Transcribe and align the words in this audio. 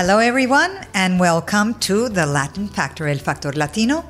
Hello, 0.00 0.18
everyone, 0.18 0.70
and 0.94 1.20
welcome 1.20 1.74
to 1.80 2.08
the 2.08 2.24
Latin 2.24 2.68
Factor, 2.68 3.06
El 3.06 3.18
Factor 3.18 3.52
Latino. 3.52 4.06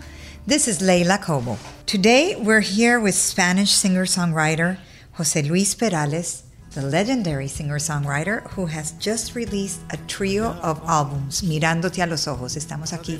This 0.46 0.68
is 0.68 0.80
Leila 0.80 1.18
Cobo. 1.18 1.58
Today, 1.84 2.36
we're 2.36 2.60
here 2.60 3.00
with 3.00 3.16
Spanish 3.16 3.72
singer 3.72 4.04
songwriter 4.06 4.78
Jose 5.14 5.42
Luis 5.42 5.74
Perales, 5.74 6.44
the 6.76 6.82
legendary 6.82 7.48
singer 7.48 7.80
songwriter 7.80 8.48
who 8.50 8.66
has 8.66 8.92
just 9.00 9.34
released 9.34 9.80
a 9.90 9.96
trio 10.06 10.50
of 10.62 10.80
albums, 10.86 11.42
Mirándote 11.42 12.00
a 12.04 12.06
los 12.06 12.28
Ojos. 12.28 12.56
Estamos 12.56 12.92
aquí 12.92 13.18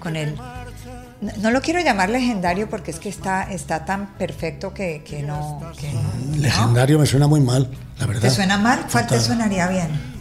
con 0.00 0.16
él. 0.16 0.34
No, 1.20 1.52
lo 1.52 1.60
quiero 1.60 1.78
llamar 1.80 2.10
legendario 2.10 2.68
porque 2.68 2.90
es 2.90 2.98
que 2.98 3.10
está, 3.10 3.44
está 3.44 3.84
tan 3.84 4.18
perfecto 4.18 4.74
que, 4.74 5.04
que 5.04 5.22
no. 5.22 5.62
que 5.78 5.92
no- 5.92 6.36
Legendario 6.36 6.98
me 6.98 7.06
suena 7.06 7.28
muy 7.28 7.40
mal, 7.40 7.70
la 8.00 8.06
verdad. 8.06 8.22
¿Te 8.22 8.30
suena 8.30 8.58
mal? 8.58 8.86
¿Cuál 8.90 9.06
te 9.06 9.20
suenaría 9.20 9.68
bien? 9.68 10.17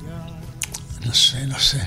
No 1.05 1.13
sé, 1.13 1.45
no 1.47 1.57
sé. 1.59 1.79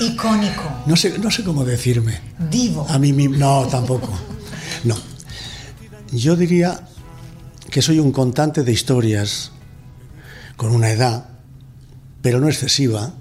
Icónico, 0.00 0.82
No 0.86 0.96
sé, 0.96 1.18
no 1.18 1.30
sé 1.30 1.42
cómo 1.44 1.64
decirme. 1.64 2.20
divo. 2.50 2.86
A 2.88 2.98
mí 2.98 3.12
mismo. 3.12 3.36
No, 3.36 3.66
tampoco. 3.66 4.08
No. 4.84 4.96
Yo 6.12 6.36
diría 6.36 6.86
que 7.70 7.82
soy 7.82 7.98
un 7.98 8.12
contante 8.12 8.62
de 8.62 8.72
historias 8.72 9.50
con 10.56 10.70
una 10.74 10.90
edad, 10.90 11.28
pero 12.22 12.40
no 12.40 12.48
excesiva. 12.48 13.12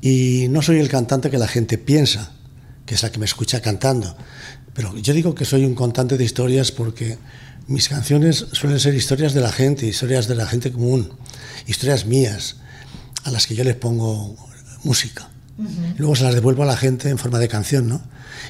Y 0.00 0.46
no 0.48 0.62
soy 0.62 0.78
el 0.78 0.88
cantante 0.88 1.30
que 1.30 1.38
la 1.38 1.48
gente 1.48 1.76
piensa, 1.76 2.32
que 2.86 2.94
es 2.94 3.02
la 3.02 3.12
que 3.12 3.18
me 3.18 3.26
escucha 3.26 3.60
cantando. 3.60 4.16
Pero 4.72 4.96
yo 4.96 5.12
digo 5.12 5.34
que 5.34 5.44
soy 5.44 5.64
un 5.66 5.74
contante 5.74 6.16
de 6.16 6.24
historias 6.24 6.72
porque 6.72 7.18
mis 7.66 7.88
canciones 7.88 8.46
suelen 8.52 8.80
ser 8.80 8.94
historias 8.94 9.34
de 9.34 9.42
la 9.42 9.52
gente, 9.52 9.86
historias 9.86 10.26
de 10.26 10.34
la 10.36 10.46
gente 10.46 10.72
común, 10.72 11.12
historias 11.66 12.06
mías, 12.06 12.56
a 13.24 13.30
las 13.30 13.46
que 13.46 13.54
yo 13.54 13.64
les 13.64 13.76
pongo 13.76 14.36
música. 14.84 15.28
Luego 15.98 16.16
se 16.16 16.22
las 16.24 16.34
devuelvo 16.34 16.62
a 16.62 16.66
la 16.66 16.76
gente 16.76 17.10
en 17.10 17.18
forma 17.18 17.38
de 17.38 17.46
canción, 17.46 17.86
¿no? 17.86 18.00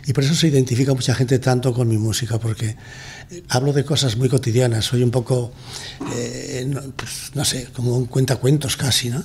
Y 0.07 0.13
por 0.13 0.23
eso 0.23 0.35
se 0.37 0.47
identifica 0.47 0.95
mucha 0.95 1.13
gente 1.13 1.41
tanto 1.41 1.75
con 1.75 1.89
mi 1.89 1.99
música, 1.99 2.39
porque 2.39 2.77
eh, 3.33 3.43
hablo 3.49 3.73
de 3.73 3.85
cosas 3.85 4.17
muy 4.17 4.29
cotidianas, 4.29 4.85
soy 4.85 5.03
un 5.03 5.11
poco, 5.11 5.53
eh, 6.15 6.65
no, 6.69 6.81
pues, 6.95 7.33
no 7.35 7.45
sé, 7.45 7.67
como 7.75 7.97
un 7.97 8.07
cuentacuentos 8.07 8.77
casi, 8.77 9.11
¿no? 9.11 9.25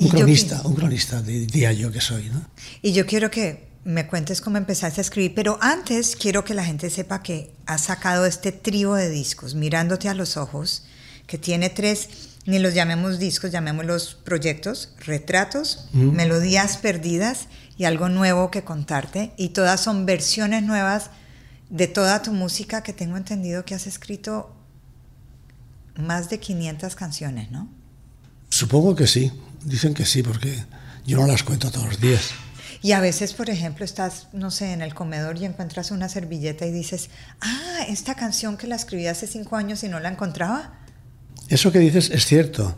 Un 0.00 0.08
cronista, 0.08 0.62
que- 0.62 0.68
un 0.68 0.74
cronista, 0.74 1.20
diría 1.22 1.72
yo 1.72 1.92
que 1.92 2.00
soy, 2.00 2.30
¿no? 2.30 2.42
Y 2.80 2.92
yo 2.92 3.04
quiero 3.04 3.30
que 3.30 3.68
me 3.84 4.06
cuentes 4.06 4.40
cómo 4.40 4.56
empezaste 4.56 5.00
a 5.00 5.02
escribir, 5.02 5.34
pero 5.34 5.58
antes 5.60 6.16
quiero 6.16 6.44
que 6.44 6.54
la 6.54 6.64
gente 6.64 6.88
sepa 6.88 7.22
que 7.22 7.52
has 7.66 7.82
sacado 7.82 8.24
este 8.24 8.52
trío 8.52 8.94
de 8.94 9.10
discos, 9.10 9.54
mirándote 9.54 10.08
a 10.08 10.14
los 10.14 10.38
ojos, 10.38 10.84
que 11.26 11.36
tiene 11.36 11.68
tres, 11.68 12.08
ni 12.46 12.58
los 12.58 12.74
llamemos 12.74 13.18
discos, 13.18 13.50
llamémoslos 13.50 14.16
proyectos, 14.24 14.94
retratos, 14.98 15.88
melodías 15.92 16.76
perdidas 16.76 17.48
y 17.76 17.84
algo 17.84 18.08
nuevo 18.08 18.50
que 18.50 18.64
contarte. 18.64 19.32
Y 19.36 19.50
todas 19.50 19.80
son 19.80 20.06
versiones 20.06 20.62
nuevas 20.62 21.10
de 21.70 21.86
toda 21.86 22.22
tu 22.22 22.32
música 22.32 22.82
que 22.82 22.92
tengo 22.92 23.16
entendido 23.16 23.64
que 23.64 23.74
has 23.74 23.86
escrito 23.86 24.54
más 25.96 26.28
de 26.28 26.38
500 26.38 26.94
canciones, 26.94 27.50
¿no? 27.50 27.68
Supongo 28.50 28.94
que 28.94 29.06
sí, 29.06 29.32
dicen 29.64 29.94
que 29.94 30.04
sí, 30.04 30.22
porque 30.22 30.64
yo 31.06 31.18
no 31.18 31.26
las 31.26 31.42
cuento 31.42 31.70
todos 31.70 31.86
los 31.86 32.00
días. 32.00 32.30
Y 32.82 32.92
a 32.92 33.00
veces, 33.00 33.32
por 33.32 33.48
ejemplo, 33.48 33.84
estás, 33.84 34.28
no 34.34 34.50
sé, 34.50 34.72
en 34.72 34.82
el 34.82 34.94
comedor 34.94 35.38
y 35.38 35.46
encuentras 35.46 35.90
una 35.90 36.10
servilleta 36.10 36.66
y 36.66 36.70
dices, 36.70 37.08
ah, 37.40 37.78
esta 37.88 38.14
canción 38.14 38.58
que 38.58 38.66
la 38.66 38.76
escribí 38.76 39.06
hace 39.06 39.26
cinco 39.26 39.56
años 39.56 39.82
y 39.84 39.88
no 39.88 40.00
la 40.00 40.10
encontraba. 40.10 40.83
Eso 41.48 41.72
que 41.72 41.78
dices 41.78 42.10
es 42.10 42.26
cierto. 42.26 42.76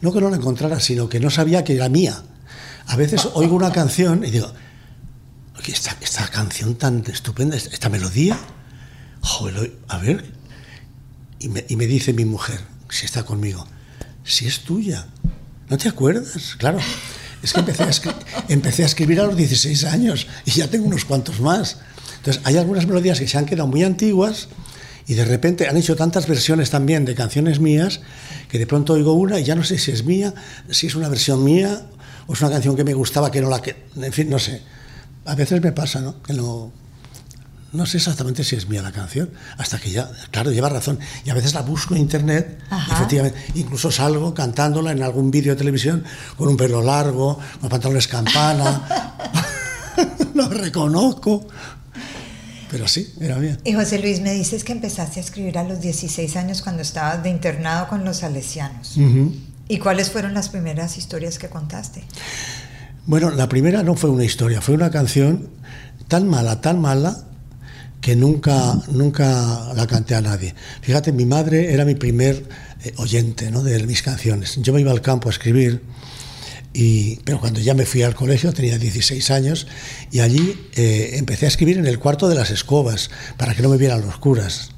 No 0.00 0.12
que 0.12 0.20
no 0.20 0.30
la 0.30 0.36
encontrara, 0.36 0.80
sino 0.80 1.08
que 1.08 1.20
no 1.20 1.30
sabía 1.30 1.64
que 1.64 1.74
era 1.74 1.88
mía. 1.88 2.22
A 2.86 2.96
veces 2.96 3.28
oigo 3.34 3.54
una 3.54 3.72
canción 3.72 4.24
y 4.24 4.30
digo, 4.30 4.52
"Oye, 5.58 5.72
esta, 5.72 5.96
esta 6.00 6.26
canción 6.28 6.74
tan 6.74 7.04
estupenda, 7.06 7.56
esta 7.56 7.88
melodía, 7.88 8.38
joder, 9.20 9.72
a 9.88 9.98
ver. 9.98 10.24
Y 11.38 11.48
me, 11.48 11.86
dice 11.86 12.12
mi 12.12 12.26
mujer, 12.26 12.60
si 12.90 13.06
está 13.06 13.22
conmigo, 13.22 13.66
si 14.24 14.46
es 14.46 14.60
tuya, 14.60 15.06
¿no 15.70 15.78
te 15.78 15.88
acuerdas? 15.88 16.56
Claro, 16.58 16.78
es 17.42 17.54
que 17.54 17.60
empecé 17.60 17.84
a, 17.84 17.90
empecé 18.48 18.82
a 18.82 18.86
escribir 18.86 19.20
a 19.20 19.26
los 19.26 19.36
16 19.36 19.84
años 19.84 20.26
y 20.44 20.50
ya 20.50 20.68
tengo 20.68 20.86
unos 20.86 21.06
cuantos 21.06 21.40
más. 21.40 21.78
Entonces, 22.18 22.42
hay 22.44 22.58
algunas 22.58 22.86
melodías 22.86 23.18
que 23.18 23.26
se 23.26 23.38
han 23.38 23.46
quedado 23.46 23.68
muy 23.68 23.82
antiguas 23.84 24.48
y 25.06 25.14
de 25.14 25.24
repente 25.24 25.68
han 25.68 25.76
hecho 25.76 25.96
tantas 25.96 26.26
versiones 26.26 26.70
también 26.70 27.04
de 27.04 27.14
canciones 27.14 27.60
mías 27.60 28.00
que 28.48 28.58
de 28.58 28.66
pronto 28.66 28.92
oigo 28.94 29.14
una 29.14 29.40
y 29.40 29.44
ya 29.44 29.54
no 29.54 29.64
sé 29.64 29.78
si 29.78 29.90
es 29.90 30.04
mía, 30.04 30.34
si 30.70 30.86
es 30.86 30.94
una 30.94 31.08
versión 31.08 31.42
mía 31.44 31.86
o 32.26 32.32
es 32.32 32.40
una 32.40 32.50
canción 32.50 32.76
que 32.76 32.84
me 32.84 32.94
gustaba 32.94 33.30
que 33.30 33.40
no 33.40 33.48
la 33.48 33.60
que. 33.60 33.86
En 33.96 34.12
fin, 34.12 34.30
no 34.30 34.38
sé. 34.38 34.62
A 35.24 35.34
veces 35.34 35.60
me 35.60 35.72
pasa, 35.72 36.00
¿no? 36.00 36.22
Que 36.22 36.32
no. 36.32 36.72
No 37.72 37.86
sé 37.86 37.98
exactamente 37.98 38.42
si 38.42 38.56
es 38.56 38.68
mía 38.68 38.82
la 38.82 38.90
canción, 38.90 39.30
hasta 39.56 39.78
que 39.78 39.92
ya, 39.92 40.10
claro, 40.32 40.50
lleva 40.50 40.68
razón. 40.68 40.98
Y 41.24 41.30
a 41.30 41.34
veces 41.34 41.54
la 41.54 41.62
busco 41.62 41.94
en 41.94 42.00
internet, 42.00 42.58
Ajá. 42.68 42.94
efectivamente. 42.96 43.38
Incluso 43.54 43.92
salgo 43.92 44.34
cantándola 44.34 44.90
en 44.90 45.02
algún 45.04 45.30
vídeo 45.30 45.52
de 45.52 45.58
televisión 45.58 46.02
con 46.36 46.48
un 46.48 46.56
pelo 46.56 46.82
largo, 46.82 47.38
con 47.60 47.68
pantalones 47.68 48.08
campana. 48.08 49.14
Lo 50.34 50.48
reconozco. 50.48 51.46
Pero 52.70 52.86
sí, 52.86 53.12
era 53.20 53.36
mía. 53.36 53.58
Y 53.64 53.72
José 53.72 53.98
Luis, 53.98 54.20
me 54.20 54.32
dices 54.32 54.62
que 54.64 54.72
empezaste 54.72 55.18
a 55.18 55.22
escribir 55.22 55.58
a 55.58 55.64
los 55.64 55.80
16 55.80 56.36
años 56.36 56.62
cuando 56.62 56.82
estabas 56.82 57.22
de 57.22 57.30
internado 57.30 57.88
con 57.88 58.04
los 58.04 58.18
salesianos. 58.18 58.96
¿Y 59.68 59.78
cuáles 59.78 60.10
fueron 60.10 60.34
las 60.34 60.48
primeras 60.48 60.96
historias 60.96 61.38
que 61.38 61.48
contaste? 61.48 62.04
Bueno, 63.06 63.30
la 63.30 63.48
primera 63.48 63.82
no 63.82 63.96
fue 63.96 64.10
una 64.10 64.24
historia, 64.24 64.60
fue 64.60 64.74
una 64.74 64.90
canción 64.90 65.48
tan 66.08 66.28
mala, 66.28 66.60
tan 66.60 66.80
mala, 66.80 67.24
que 68.00 68.16
nunca, 68.16 68.78
nunca 68.90 69.72
la 69.74 69.86
canté 69.86 70.14
a 70.14 70.20
nadie. 70.20 70.54
Fíjate, 70.80 71.12
mi 71.12 71.26
madre 71.26 71.72
era 71.72 71.84
mi 71.84 71.94
primer 71.94 72.48
eh, 72.82 72.94
oyente 72.96 73.50
¿no? 73.50 73.62
de 73.62 73.84
mis 73.86 74.02
canciones. 74.02 74.58
Yo 74.62 74.72
me 74.72 74.80
iba 74.80 74.90
al 74.90 75.02
campo 75.02 75.28
a 75.28 75.32
escribir, 75.32 75.82
y, 76.72 77.16
pero 77.24 77.40
cuando 77.40 77.60
ya 77.60 77.74
me 77.74 77.84
fui 77.86 78.02
al 78.02 78.14
colegio 78.14 78.52
tenía 78.52 78.78
16 78.78 79.30
años 79.30 79.66
y 80.10 80.20
allí 80.20 80.54
eh, 80.76 81.12
empecé 81.14 81.46
a 81.46 81.48
escribir 81.48 81.78
en 81.78 81.86
el 81.86 81.98
cuarto 81.98 82.28
de 82.28 82.34
las 82.34 82.50
escobas, 82.50 83.10
para 83.36 83.54
que 83.54 83.62
no 83.62 83.68
me 83.68 83.76
vieran 83.76 84.00
los 84.02 84.18
curas. 84.18 84.70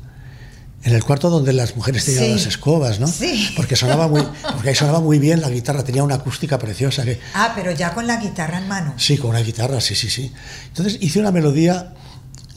En 0.84 0.94
el 0.94 1.04
cuarto 1.04 1.31
donde 1.31 1.52
las 1.52 1.76
mujeres 1.76 2.04
tenían 2.04 2.25
Sí. 2.25 2.31
las 2.32 2.47
escobas, 2.47 2.98
¿no? 2.98 3.06
Sí. 3.06 3.50
Porque 3.56 3.76
sonaba 3.76 4.08
muy, 4.08 4.26
porque 4.52 4.70
ahí 4.70 4.75
sonaba 4.75 4.98
muy 5.00 5.19
bien 5.20 5.41
la 5.41 5.48
guitarra, 5.48 5.84
tenía 5.84 6.02
una 6.02 6.16
acústica 6.16 6.58
preciosa 6.58 7.04
que 7.04 7.20
Ah, 7.34 7.52
pero 7.54 7.70
ya 7.70 7.94
con 7.94 8.06
la 8.08 8.16
guitarra 8.16 8.58
en 8.58 8.66
mano. 8.69 8.94
Sí, 8.97 9.16
con 9.16 9.31
una 9.31 9.41
guitarra, 9.41 9.81
sí, 9.81 9.94
sí, 9.94 10.10
sí. 10.10 10.32
Entonces 10.69 10.98
hice 11.00 11.20
una 11.20 11.31
melodía 11.31 11.93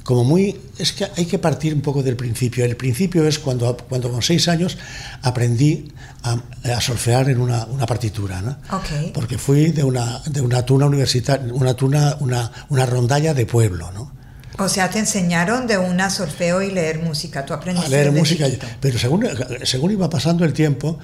como 0.06 0.24
muy... 0.24 0.56
Es 0.78 0.94
que 0.94 1.07
hay 1.18 1.25
que 1.25 1.40
partir 1.40 1.74
un 1.74 1.81
poco 1.81 2.04
del 2.04 2.16
principio. 2.16 2.63
El 2.63 2.78
principio 2.78 3.28
es 3.28 3.40
cuando, 3.40 3.75
cuando 3.90 4.12
con 4.12 4.22
seis 4.22 4.48
años 4.48 4.78
aprendí 5.24 5.92
a, 6.24 6.38
a 6.75 6.80
solfear 6.80 7.28
en 7.30 7.42
una, 7.42 7.66
una 7.66 7.86
partitura, 7.88 8.40
¿no? 8.42 8.52
Ok. 8.72 9.12
Porque 9.13 9.38
fui 9.38 9.72
de 9.72 9.84
una, 9.84 10.22
de 10.28 10.42
una 10.42 10.62
tuna 10.63 10.86
universitaria, 10.86 11.52
una 11.54 11.74
tuna, 11.74 12.18
una, 12.19 12.52
una 12.69 12.86
rondalla 12.86 13.34
de 13.34 13.46
pueblo, 13.48 13.92
¿no? 13.92 14.13
O 14.60 14.69
sea, 14.69 14.90
te 14.90 15.00
enseñaron 15.00 15.66
de 15.68 15.78
una 15.80 16.10
solfeo 16.10 16.62
y 16.62 16.72
leer 16.72 17.00
música. 17.00 17.44
Tú 17.46 17.54
aprendiste 17.54 17.88
a 17.88 17.90
leer 17.90 18.12
música. 18.13 18.46
chiquito. 18.46 18.68
Pero 18.80 19.00
según, 19.00 19.28
según 19.63 19.92
iba 19.92 20.08
pasando 20.10 20.46
el 20.46 20.54
tiempo, 20.54 21.00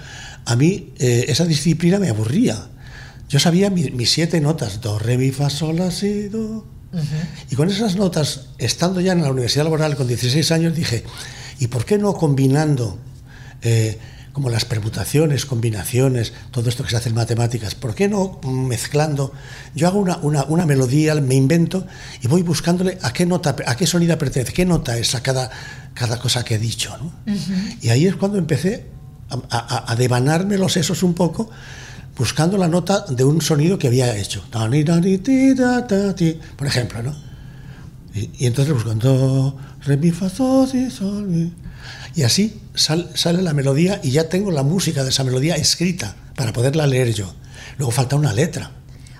a 0.46 0.56
mí 0.56 0.94
eh, 1.00 1.26
esa 1.28 1.46
disciplina 1.46 1.98
me 2.00 2.10
aburría. 2.10 2.68
Yo 3.30 3.40
sabía 3.40 3.70
mi- 3.72 3.92
mis 3.92 4.12
siete 4.12 4.40
notas, 4.40 4.80
do, 4.80 5.00
re, 5.00 5.18
mi, 5.18 5.32
fa, 5.32 5.50
sol, 5.50 5.76
la, 5.78 5.90
si, 5.92 6.30
do. 6.30 6.66
Y 7.50 7.56
con 7.56 7.70
esas 7.70 7.96
notas, 7.96 8.48
estando 8.58 9.00
ya 9.02 9.14
en 9.14 9.22
la 9.22 9.32
universidad 9.32 9.64
laboral 9.64 9.96
con 9.96 10.08
16 10.08 10.52
años, 10.52 10.76
dije, 10.76 11.04
¿y 11.60 11.68
por 11.68 11.86
qué 11.86 11.98
no 11.98 12.14
combinando 12.14 13.00
eh, 13.62 13.98
como 14.34 14.50
las 14.50 14.66
permutaciones, 14.66 15.46
combinaciones, 15.46 16.34
todo 16.52 16.70
esto 16.70 16.84
que 16.84 16.90
se 16.90 16.98
hace 16.98 17.10
en 17.10 17.16
matemáticas, 17.16 17.76
¿por 17.76 17.96
qué 17.96 18.08
no 18.08 18.40
mezclando? 18.44 19.34
Yo 19.76 19.88
hago 19.88 20.00
una, 20.00 20.18
una, 20.18 20.44
una 20.46 20.66
melodía, 20.66 21.16
me 21.16 21.36
invento 21.36 21.86
y 22.22 22.28
voy 22.28 22.42
buscándole 22.42 22.98
a 23.02 23.12
qué 23.12 23.26
nota, 23.26 23.56
a 23.66 23.76
qué 23.76 23.86
sonido 23.86 24.18
pertenece, 24.18 24.54
qué 24.54 24.66
nota 24.66 24.98
es 24.98 25.16
a 25.16 25.24
cada, 25.24 25.50
cada 25.94 26.18
cosa 26.20 26.46
que 26.46 26.56
he 26.56 26.60
dicho. 26.60 26.96
¿no? 26.98 27.12
Y 27.82 27.90
ahí 27.90 28.06
es 28.06 28.16
cuando 28.16 28.38
empecé 28.38 28.86
a, 29.30 29.38
a, 29.50 29.92
a, 29.92 29.96
devanarme 29.96 30.58
los 30.58 30.74
sesos 30.74 31.04
un 31.04 31.14
poco, 31.14 31.50
buscando 32.22 32.56
la 32.56 32.68
nota 32.68 33.04
de 33.10 33.24
un 33.24 33.42
sonido 33.42 33.80
que 33.80 33.88
había 33.88 34.16
hecho. 34.16 34.44
Por 36.56 36.68
ejemplo, 36.68 37.02
¿no? 37.02 37.16
Y, 38.14 38.30
y 38.38 38.46
entonces 38.46 38.76
buscando. 38.76 39.58
Y 42.16 42.22
así 42.22 42.62
sal, 42.76 43.10
sale 43.16 43.42
la 43.42 43.54
melodía 43.54 44.00
y 44.04 44.12
ya 44.12 44.30
tengo 44.30 44.52
la 44.52 44.62
música 44.62 45.04
de 45.04 45.10
esa 45.10 45.24
melodía 45.24 45.56
escrita 45.56 46.16
para 46.36 46.54
poderla 46.54 46.86
leer 46.86 47.12
yo. 47.12 47.34
Luego 47.80 47.92
falta 47.92 48.16
una 48.16 48.34
letra. 48.34 48.70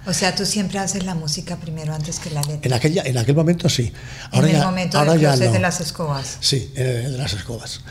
O 0.06 0.14
sea, 0.14 0.34
tú 0.34 0.48
siempre 0.48 0.80
haces 0.80 1.06
la 1.06 1.14
música 1.14 1.58
primero 1.58 1.94
antes 1.94 2.20
que 2.20 2.32
la 2.32 2.42
letra. 2.42 2.62
En, 2.64 2.74
aquella, 2.74 3.04
en 3.04 3.18
aquel 3.20 3.36
momento 3.36 3.70
sí. 3.70 3.94
Ahora 4.32 4.48
en 4.48 4.56
el 4.56 4.62
ya, 4.62 4.66
momento 4.66 4.98
ahora 4.98 5.12
del 5.12 5.22
ya 5.22 5.36
no. 5.36 5.52
de 5.52 5.60
las 5.60 5.80
escobas. 5.80 6.38
Sí, 6.40 6.74
eh, 6.76 7.08
de 7.12 7.18
las 7.18 7.34
escobas. 7.34 7.82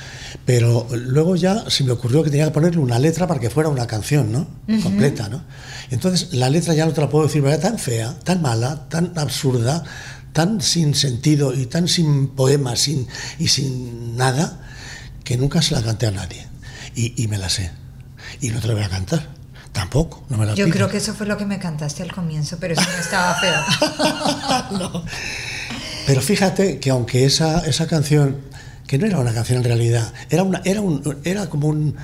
Pero 0.44 0.88
luego 0.90 1.36
ya 1.36 1.70
se 1.70 1.84
me 1.84 1.92
ocurrió 1.92 2.24
que 2.24 2.30
tenía 2.30 2.46
que 2.46 2.50
ponerle 2.50 2.80
una 2.80 2.98
letra 2.98 3.28
para 3.28 3.38
que 3.38 3.48
fuera 3.48 3.68
una 3.68 3.86
canción, 3.86 4.32
¿no? 4.32 4.40
Uh 4.66 4.72
-huh. 4.72 4.82
Completa, 4.82 5.28
¿no? 5.28 5.44
Entonces 5.90 6.32
la 6.32 6.50
letra 6.50 6.74
ya 6.74 6.84
no 6.84 6.92
te 6.92 7.00
la 7.00 7.08
puedo 7.08 7.26
decir, 7.26 7.42
¿verdad? 7.42 7.60
Tan 7.60 7.78
fea, 7.78 8.16
tan 8.24 8.42
mala, 8.42 8.88
tan 8.88 9.12
absurda, 9.16 9.84
tan 10.32 10.60
sin 10.60 10.96
sentido 10.96 11.54
y 11.54 11.66
tan 11.66 11.86
sin 11.86 12.28
poema 12.28 12.74
sin, 12.74 13.06
y 13.38 13.48
sin 13.48 14.16
nada 14.16 14.60
que 15.22 15.36
nunca 15.36 15.62
se 15.62 15.74
la 15.74 15.82
canté 15.82 16.06
a 16.06 16.10
nadie. 16.10 16.46
Y, 16.96 17.22
y, 17.22 17.28
me 17.28 17.38
la 17.38 17.48
sé. 17.48 17.70
Y 18.40 18.48
no 18.48 18.60
te 18.60 18.66
la 18.66 18.74
voy 18.74 18.82
a 18.82 18.88
cantar. 18.88 19.39
Tampoco, 19.72 20.24
no 20.28 20.36
me 20.36 20.46
la 20.46 20.54
Yo 20.54 20.68
creo 20.68 20.88
que 20.88 20.96
eso 20.96 21.14
fue 21.14 21.26
lo 21.26 21.36
que 21.36 21.46
me 21.46 21.58
cantaste 21.58 22.02
al 22.02 22.12
comienzo, 22.12 22.56
pero 22.58 22.74
eso 22.74 22.82
no 22.82 22.98
estaba 22.98 23.34
feo. 23.36 24.78
no. 24.78 25.04
Pero 26.06 26.20
fíjate 26.22 26.80
que 26.80 26.90
aunque 26.90 27.24
esa, 27.24 27.60
esa 27.60 27.86
canción, 27.86 28.38
que 28.86 28.98
no 28.98 29.06
era 29.06 29.18
una 29.18 29.32
canción 29.32 29.58
en 29.58 29.64
realidad, 29.64 30.12
era, 30.28 30.42
una, 30.42 30.60
era, 30.64 30.80
un, 30.80 31.20
era 31.22 31.48
como, 31.48 31.68
un, 31.68 31.94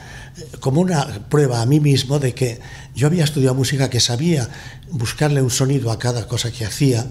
como 0.60 0.80
una 0.80 1.06
prueba 1.28 1.60
a 1.60 1.66
mí 1.66 1.80
mismo 1.80 2.20
de 2.20 2.34
que 2.34 2.60
yo 2.94 3.08
había 3.08 3.24
estudiado 3.24 3.56
música, 3.56 3.90
que 3.90 3.98
sabía 3.98 4.48
buscarle 4.90 5.42
un 5.42 5.50
sonido 5.50 5.90
a 5.90 5.98
cada 5.98 6.28
cosa 6.28 6.52
que 6.52 6.64
hacía, 6.64 7.04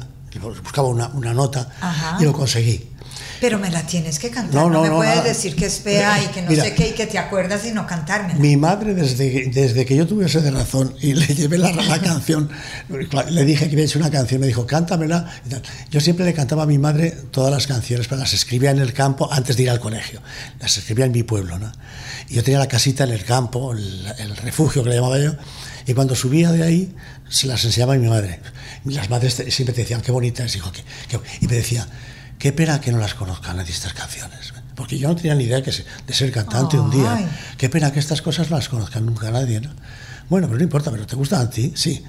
buscaba 0.63 0.87
una, 0.87 1.09
una 1.09 1.33
nota 1.33 1.69
Ajá. 1.81 2.17
y 2.21 2.23
lo 2.23 2.31
conseguí. 2.31 2.94
Pero 3.41 3.59
me 3.59 3.69
la 3.69 3.85
tienes 3.85 4.19
que 4.19 4.29
cantar. 4.29 4.53
No, 4.55 4.69
no, 4.69 4.75
no 4.75 4.81
me 4.83 4.89
no, 4.89 4.95
puedes 4.97 5.15
nada. 5.15 5.27
decir 5.27 5.55
que 5.55 5.65
es 5.65 5.79
fea 5.79 6.23
y 6.23 6.27
que 6.27 6.41
no 6.41 6.49
Mira, 6.49 6.63
sé 6.63 6.73
qué 6.73 6.89
y 6.89 6.91
que 6.91 7.05
te 7.05 7.17
acuerdas 7.17 7.65
y 7.65 7.71
no 7.71 7.85
cantármela. 7.85 8.39
Mi 8.39 8.57
madre, 8.57 8.93
desde, 8.93 9.49
desde 9.49 9.85
que 9.85 9.95
yo 9.95 10.07
tuve 10.07 10.25
ese 10.25 10.41
de 10.41 10.51
razón 10.51 10.95
y 11.01 11.13
le 11.13 11.25
llevé 11.27 11.57
la, 11.57 11.71
la 11.71 11.99
canción, 12.01 12.49
le 13.29 13.45
dije 13.45 13.67
que 13.67 13.73
había 13.73 13.85
hecho 13.85 13.99
una 13.99 14.09
canción, 14.11 14.41
me 14.41 14.47
dijo, 14.47 14.65
cántamela. 14.65 15.29
Y 15.45 15.49
tal. 15.49 15.61
Yo 15.91 15.99
siempre 16.01 16.25
le 16.25 16.33
cantaba 16.33 16.63
a 16.63 16.65
mi 16.65 16.77
madre 16.77 17.11
todas 17.31 17.51
las 17.51 17.67
canciones, 17.67 18.07
pero 18.07 18.19
las 18.21 18.33
escribía 18.33 18.71
en 18.71 18.79
el 18.79 18.93
campo 18.93 19.31
antes 19.31 19.57
de 19.57 19.63
ir 19.63 19.69
al 19.69 19.79
colegio. 19.79 20.21
Las 20.59 20.77
escribía 20.77 21.05
en 21.05 21.11
mi 21.11 21.23
pueblo. 21.23 21.59
¿no? 21.59 21.71
Y 22.29 22.35
yo 22.35 22.43
tenía 22.43 22.59
la 22.59 22.67
casita 22.67 23.03
en 23.03 23.11
el 23.11 23.23
campo, 23.23 23.73
el, 23.73 24.05
el 24.19 24.35
refugio 24.37 24.83
que 24.83 24.89
le 24.89 24.95
llamaba 24.95 25.19
yo. 25.19 25.33
Y 25.87 25.93
cuando 25.93 26.15
subía 26.15 26.51
de 26.51 26.63
ahí, 26.63 26.95
se 27.29 27.47
las 27.47 27.63
enseñaba 27.63 27.93
a 27.93 27.97
mi 27.97 28.07
madre. 28.07 28.39
Las 28.85 29.09
madres 29.09 29.35
siempre 29.49 29.73
te 29.73 29.81
decían, 29.81 30.01
qué 30.01 30.11
bonitas, 30.11 30.55
hijo. 30.55 30.71
Qué, 30.71 30.83
qué... 31.07 31.19
Y 31.41 31.47
me 31.47 31.55
decía, 31.55 31.87
qué 32.39 32.51
pena 32.51 32.81
que 32.81 32.91
no 32.91 32.97
las 32.97 33.13
conozca 33.13 33.53
nadie 33.53 33.71
estas 33.71 33.93
canciones. 33.93 34.53
Porque 34.75 34.97
yo 34.97 35.07
no 35.07 35.15
tenía 35.15 35.35
ni 35.35 35.45
idea 35.45 35.63
que 35.63 35.71
se, 35.71 35.85
de 36.05 36.13
ser 36.13 36.31
cantante 36.31 36.77
oh, 36.77 36.83
un 36.83 36.91
día. 36.91 37.15
Ay. 37.15 37.27
Qué 37.57 37.69
pena 37.69 37.91
que 37.93 37.99
estas 37.99 38.21
cosas 38.21 38.49
no 38.49 38.57
las 38.57 38.67
conozca 38.69 38.99
nunca 38.99 39.31
nadie. 39.31 39.61
¿no? 39.61 39.69
Bueno, 40.29 40.47
pero 40.47 40.57
no 40.57 40.63
importa, 40.63 40.91
pero 40.91 41.07
¿te 41.07 41.15
gustan 41.15 41.41
a 41.41 41.49
ti? 41.49 41.71
Sí. 41.75 42.03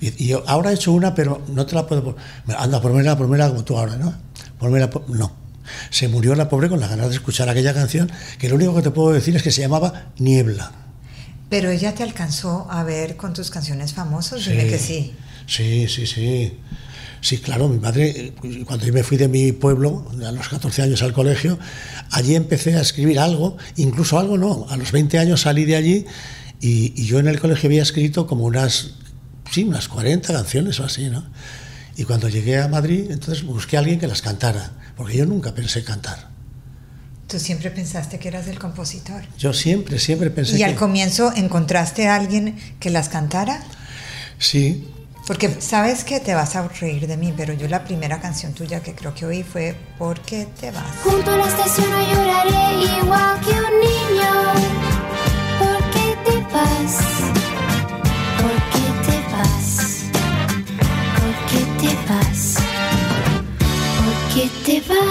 Y, 0.00 0.30
y 0.30 0.32
ahora 0.46 0.70
he 0.70 0.74
hecho 0.74 0.92
una, 0.92 1.14
pero 1.14 1.42
no 1.48 1.64
te 1.64 1.74
la 1.74 1.86
puedo... 1.86 2.16
Anda, 2.58 2.80
ponmela, 2.80 3.16
ponmela 3.16 3.48
como 3.48 3.64
tú 3.64 3.78
ahora, 3.78 3.96
¿no? 3.96 4.14
Ponmela, 4.58 4.90
no. 5.08 5.32
Se 5.90 6.08
murió 6.08 6.34
la 6.34 6.48
pobre 6.48 6.68
con 6.68 6.80
las 6.80 6.90
ganas 6.90 7.08
de 7.08 7.14
escuchar 7.14 7.48
aquella 7.48 7.72
canción, 7.72 8.10
que 8.38 8.48
lo 8.48 8.56
único 8.56 8.74
que 8.74 8.82
te 8.82 8.90
puedo 8.90 9.12
decir 9.12 9.34
es 9.36 9.42
que 9.42 9.50
se 9.50 9.62
llamaba 9.62 10.08
Niebla. 10.18 10.72
Pero 11.48 11.70
ella 11.70 11.94
te 11.94 12.02
alcanzó 12.02 12.66
a 12.70 12.82
ver 12.82 13.16
con 13.16 13.32
tus 13.32 13.50
canciones 13.50 13.92
famosas, 13.92 14.42
sí, 14.42 14.50
dime 14.50 14.66
que 14.66 14.78
sí. 14.78 15.14
Sí, 15.46 15.86
sí, 15.88 16.06
sí. 16.06 16.58
Sí, 17.22 17.38
claro, 17.38 17.68
mi 17.68 17.78
madre, 17.78 18.34
cuando 18.66 18.84
yo 18.84 18.92
me 18.92 19.04
fui 19.04 19.16
de 19.16 19.28
mi 19.28 19.52
pueblo, 19.52 20.10
a 20.26 20.32
los 20.32 20.48
14 20.48 20.82
años 20.82 21.02
al 21.02 21.12
colegio, 21.12 21.56
allí 22.10 22.34
empecé 22.34 22.76
a 22.76 22.80
escribir 22.80 23.20
algo, 23.20 23.56
incluso 23.76 24.18
algo 24.18 24.36
no, 24.36 24.66
a 24.68 24.76
los 24.76 24.90
20 24.90 25.20
años 25.20 25.42
salí 25.42 25.64
de 25.64 25.76
allí 25.76 26.04
y, 26.60 27.00
y 27.00 27.06
yo 27.06 27.20
en 27.20 27.28
el 27.28 27.38
colegio 27.38 27.68
había 27.68 27.82
escrito 27.82 28.26
como 28.26 28.44
unas, 28.44 28.94
sí, 29.52 29.62
unas 29.62 29.86
40 29.86 30.32
canciones 30.32 30.80
o 30.80 30.84
así, 30.84 31.10
¿no? 31.10 31.24
Y 31.96 32.04
cuando 32.04 32.28
llegué 32.28 32.58
a 32.58 32.66
Madrid, 32.66 33.06
entonces 33.10 33.44
busqué 33.44 33.76
a 33.76 33.80
alguien 33.80 34.00
que 34.00 34.08
las 34.08 34.20
cantara, 34.20 34.72
porque 34.96 35.16
yo 35.16 35.24
nunca 35.24 35.54
pensé 35.54 35.84
cantar. 35.84 36.28
¿Tú 37.28 37.38
siempre 37.38 37.70
pensaste 37.70 38.18
que 38.18 38.28
eras 38.28 38.48
el 38.48 38.58
compositor? 38.58 39.22
Yo 39.38 39.52
siempre, 39.52 40.00
siempre 40.00 40.30
pensé 40.30 40.56
¿Y 40.56 40.58
que... 40.58 40.64
al 40.64 40.74
comienzo 40.74 41.32
encontraste 41.36 42.08
a 42.08 42.16
alguien 42.16 42.56
que 42.80 42.90
las 42.90 43.08
cantara? 43.08 43.62
Sí, 44.38 44.88
porque 45.32 45.48
sabes 45.62 46.04
que 46.04 46.20
te 46.20 46.34
vas 46.34 46.56
a 46.56 46.68
reír 46.68 47.06
de 47.06 47.16
mí, 47.16 47.32
pero 47.34 47.54
yo 47.54 47.66
la 47.66 47.84
primera 47.84 48.20
canción 48.20 48.52
tuya 48.52 48.82
que 48.82 48.94
creo 48.94 49.14
que 49.14 49.24
oí 49.24 49.42
fue 49.42 49.74
¿Por 49.98 50.20
qué 50.20 50.46
te 50.60 50.70
vas? 50.70 50.84
Junto 51.02 51.30
a 51.30 51.38
la 51.38 51.46
estación 51.46 51.88
no 51.88 52.00
lloraré 52.06 52.84
igual 53.00 53.40
que 53.40 53.52
un 53.52 53.80
niño. 53.80 54.30
¿Por 55.58 55.78
qué 55.90 56.06
te 56.26 56.36
vas? 56.52 56.98
¿Por 58.42 58.56
qué 58.72 58.84
te 59.06 59.16
vas? 59.32 60.04
¿Por 61.16 61.34
qué 61.48 61.60
te 61.80 61.90
vas? 62.12 62.40
¿Por 64.04 64.14
qué 64.34 64.44
te 64.66 64.76
vas? 64.92 65.08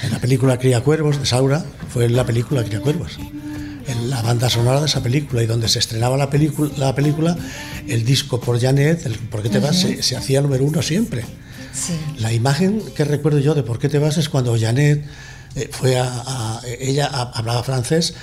En 0.00 0.10
la 0.12 0.18
película 0.20 0.58
Cría 0.60 0.80
Cuervos 0.84 1.18
de 1.18 1.26
Saura 1.26 1.64
fue 1.88 2.08
la 2.08 2.24
película 2.24 2.62
Cría 2.62 2.80
Cuervos 2.80 3.18
la 4.14 4.22
banda 4.22 4.48
sonora 4.48 4.80
de 4.80 4.86
esa 4.86 5.02
película 5.02 5.42
y 5.42 5.46
donde 5.46 5.68
se 5.68 5.80
estrenaba 5.80 6.16
la, 6.16 6.30
película, 6.30 6.70
la 6.76 6.94
película 6.94 7.36
el 7.88 8.04
disco 8.04 8.40
por 8.40 8.60
Janet, 8.60 9.04
el 9.06 9.14
¿Por 9.18 9.42
qué 9.42 9.48
te 9.48 9.58
vas? 9.58 9.84
Uh 9.84 9.88
-huh. 9.88 9.96
se, 9.96 10.02
se, 10.02 10.16
hacía 10.16 10.40
número 10.40 10.64
uno 10.64 10.82
siempre. 10.82 11.24
Sí. 11.72 11.94
La 12.18 12.32
imagen 12.32 12.80
que 12.94 13.04
recuerdo 13.04 13.40
yo 13.40 13.54
de 13.54 13.64
¿Por 13.64 13.80
qué 13.80 13.88
te 13.88 13.98
vas? 13.98 14.16
es 14.16 14.28
cuando 14.28 14.56
Janet 14.56 15.04
eh, 15.56 15.68
fue 15.72 15.98
a, 15.98 16.06
a 16.26 16.60
ella 16.78 17.08
a, 17.12 17.22
hablaba 17.32 17.64
francés, 17.64 18.14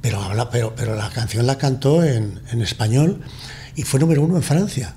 pero, 0.00 0.22
habla, 0.22 0.50
pero, 0.50 0.74
pero 0.76 0.94
la 0.94 1.10
canción 1.10 1.46
la 1.46 1.58
cantó 1.58 2.04
en, 2.04 2.40
en, 2.52 2.62
español 2.62 3.20
y 3.74 3.82
fue 3.82 3.98
número 3.98 4.22
uno 4.22 4.36
en 4.36 4.42
Francia. 4.44 4.94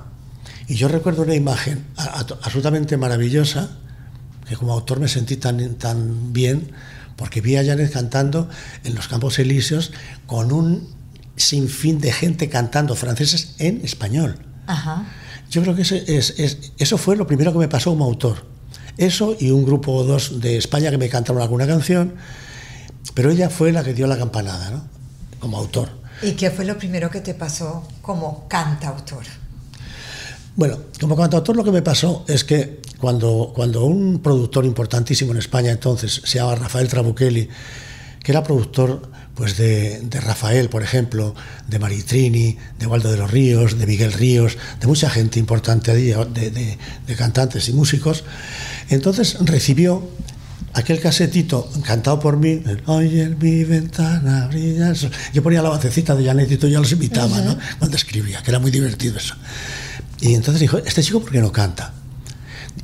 Y 0.68 0.76
yo 0.76 0.88
recuerdo 0.88 1.24
una 1.24 1.34
imagen 1.34 1.86
absolutamente 1.96 2.96
maravillosa, 2.98 3.70
que 4.48 4.56
como 4.56 4.74
autor 4.74 5.00
me 5.00 5.08
sentí 5.08 5.38
tan, 5.38 5.76
tan 5.76 6.34
bien, 6.34 6.72
porque 7.18 7.42
vi 7.42 7.58
a 7.58 7.66
Janet 7.66 7.92
cantando 7.92 8.48
en 8.86 8.96
los 8.96 9.10
Campos 9.10 9.38
Elíseos 9.40 9.92
con 10.26 10.54
un 10.54 10.88
sinfín 11.36 12.00
de 12.00 12.14
gente 12.14 12.48
cantando 12.48 12.96
franceses 12.96 13.56
en 13.60 13.84
español. 13.84 14.40
Ajá. 14.68 15.06
Yo 15.50 15.62
creo 15.62 15.76
que 15.76 15.82
ese, 15.82 16.04
es, 16.18 16.40
es, 16.40 16.72
eso 16.78 16.98
fue 16.98 17.16
lo 17.18 17.28
primero 17.28 17.52
que 17.52 17.60
me 17.60 17.68
pasó 17.68 17.90
como 17.90 18.06
autor. 18.06 18.46
Eso 18.98 19.36
y 19.40 19.52
un 19.52 19.66
grupo 19.66 19.94
o 19.94 20.04
dos 20.04 20.40
de 20.42 20.58
España 20.58 20.90
que 20.90 20.98
me 20.98 21.10
cantaron 21.10 21.42
alguna 21.42 21.68
canción, 21.68 22.16
pero 23.14 23.32
ella 23.32 23.50
fue 23.50 23.72
la 23.72 23.84
que 23.84 23.94
dio 23.94 24.08
la 24.08 24.18
campanada, 24.18 24.72
¿no? 24.72 24.88
Como 25.40 25.58
autor. 25.58 25.90
¿Y 26.22 26.32
qué 26.32 26.50
fue 26.50 26.66
lo 26.66 26.78
primero 26.78 27.10
que 27.10 27.22
te 27.22 27.34
pasó 27.34 27.88
como 28.02 28.48
cantautor? 28.48 29.24
Bueno, 30.56 30.78
como 31.00 31.16
cantautor 31.16 31.56
lo 31.56 31.64
que 31.64 31.72
me 31.72 31.84
pasó 31.84 32.26
es 32.28 32.44
que 32.44 32.82
cuando, 33.00 33.52
cuando 33.56 33.86
un 33.86 34.20
productor 34.20 34.66
importantísimo 34.66 35.32
en 35.32 35.38
España 35.38 35.72
entonces, 35.72 36.22
se 36.24 36.40
llama 36.40 36.56
Rafael 36.56 36.88
Trabuchelli, 36.88 37.50
que 38.24 38.32
era 38.32 38.44
productor 38.44 39.10
pues 39.36 39.56
de, 39.56 40.02
de, 40.02 40.20
Rafael, 40.20 40.68
por 40.68 40.82
ejemplo, 40.82 41.36
de 41.68 41.78
Maritrini, 41.78 42.58
de 42.80 42.88
Waldo 42.88 43.12
de 43.12 43.18
los 43.18 43.30
Ríos, 43.30 43.78
de 43.78 43.86
Miguel 43.86 44.12
Ríos, 44.14 44.58
de 44.82 44.88
mucha 44.88 45.12
gente 45.12 45.40
importante 45.40 45.92
allí, 45.92 46.08
de, 46.08 46.50
de, 46.50 46.78
de 47.06 47.16
cantantes 47.16 47.70
y 47.70 47.74
músicos, 47.74 48.24
entonces 48.90 49.38
recibió 49.42 50.04
aquel 50.74 51.00
casetito 51.00 51.70
cantado 51.84 52.20
por 52.20 52.38
mí, 52.38 52.62
Oye, 52.86 53.24
en 53.24 53.38
mi 53.40 53.64
ventana 53.64 54.48
brilla 54.48 54.94
Yo 55.34 55.42
ponía 55.42 55.62
la 55.62 55.70
vocecita 55.70 56.16
de 56.16 56.26
Janet 56.26 56.52
y 56.52 56.58
tú 56.58 56.68
ya 56.68 56.80
los 56.80 56.92
imitaba, 56.92 57.38
uh 57.38 57.42
-huh. 57.42 57.46
¿no? 57.46 57.58
Cuando 57.80 57.98
escribía, 57.98 58.42
que 58.44 58.52
era 58.52 58.60
muy 58.60 58.72
divertido 58.72 59.18
eso. 59.18 59.36
Y 60.20 60.34
entonces 60.34 60.62
dijo, 60.62 60.78
este 60.80 61.04
chico, 61.04 61.22
¿por 61.22 61.32
qué 61.32 61.42
no 61.42 61.52
canta? 61.52 61.94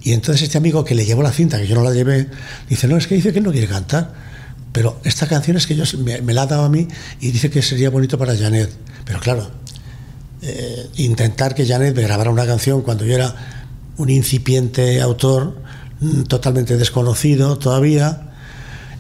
Y 0.01 0.13
entonces 0.13 0.41
este 0.43 0.57
amigo 0.57 0.83
que 0.83 0.95
le 0.95 1.05
llevó 1.05 1.23
la 1.23 1.31
cinta, 1.31 1.57
que 1.59 1.67
yo 1.67 1.75
no 1.75 1.83
la 1.83 1.91
llevé, 1.91 2.27
dice, 2.69 2.87
no, 2.87 2.97
es 2.97 3.07
que 3.07 3.15
dice 3.15 3.31
que 3.33 3.41
no 3.41 3.51
quiere 3.51 3.67
cantar. 3.67 4.13
Pero 4.71 4.99
esta 5.03 5.27
canción 5.27 5.55
es 5.55 5.67
que 5.67 5.75
yo, 5.75 5.83
me, 5.99 6.21
me, 6.21 6.33
la 6.33 6.41
ha 6.43 6.47
dado 6.47 6.63
a 6.63 6.69
mí 6.69 6.87
y 7.21 7.31
dice 7.31 7.49
que 7.49 7.61
sería 7.61 7.89
bonito 7.89 8.17
para 8.17 8.35
Janet. 8.35 8.69
Pero 9.05 9.19
claro, 9.19 9.51
eh, 10.41 10.87
intentar 10.97 11.55
que 11.55 11.65
Janet 11.65 11.95
me 11.95 12.01
grabara 12.01 12.29
una 12.31 12.45
canción 12.45 12.81
cuando 12.81 13.05
yo 13.05 13.13
era 13.15 13.35
un 13.97 14.09
incipiente 14.09 14.99
autor, 15.01 15.61
mm, 15.99 16.23
totalmente 16.23 16.75
desconocido 16.77 17.57
todavía, 17.57 18.29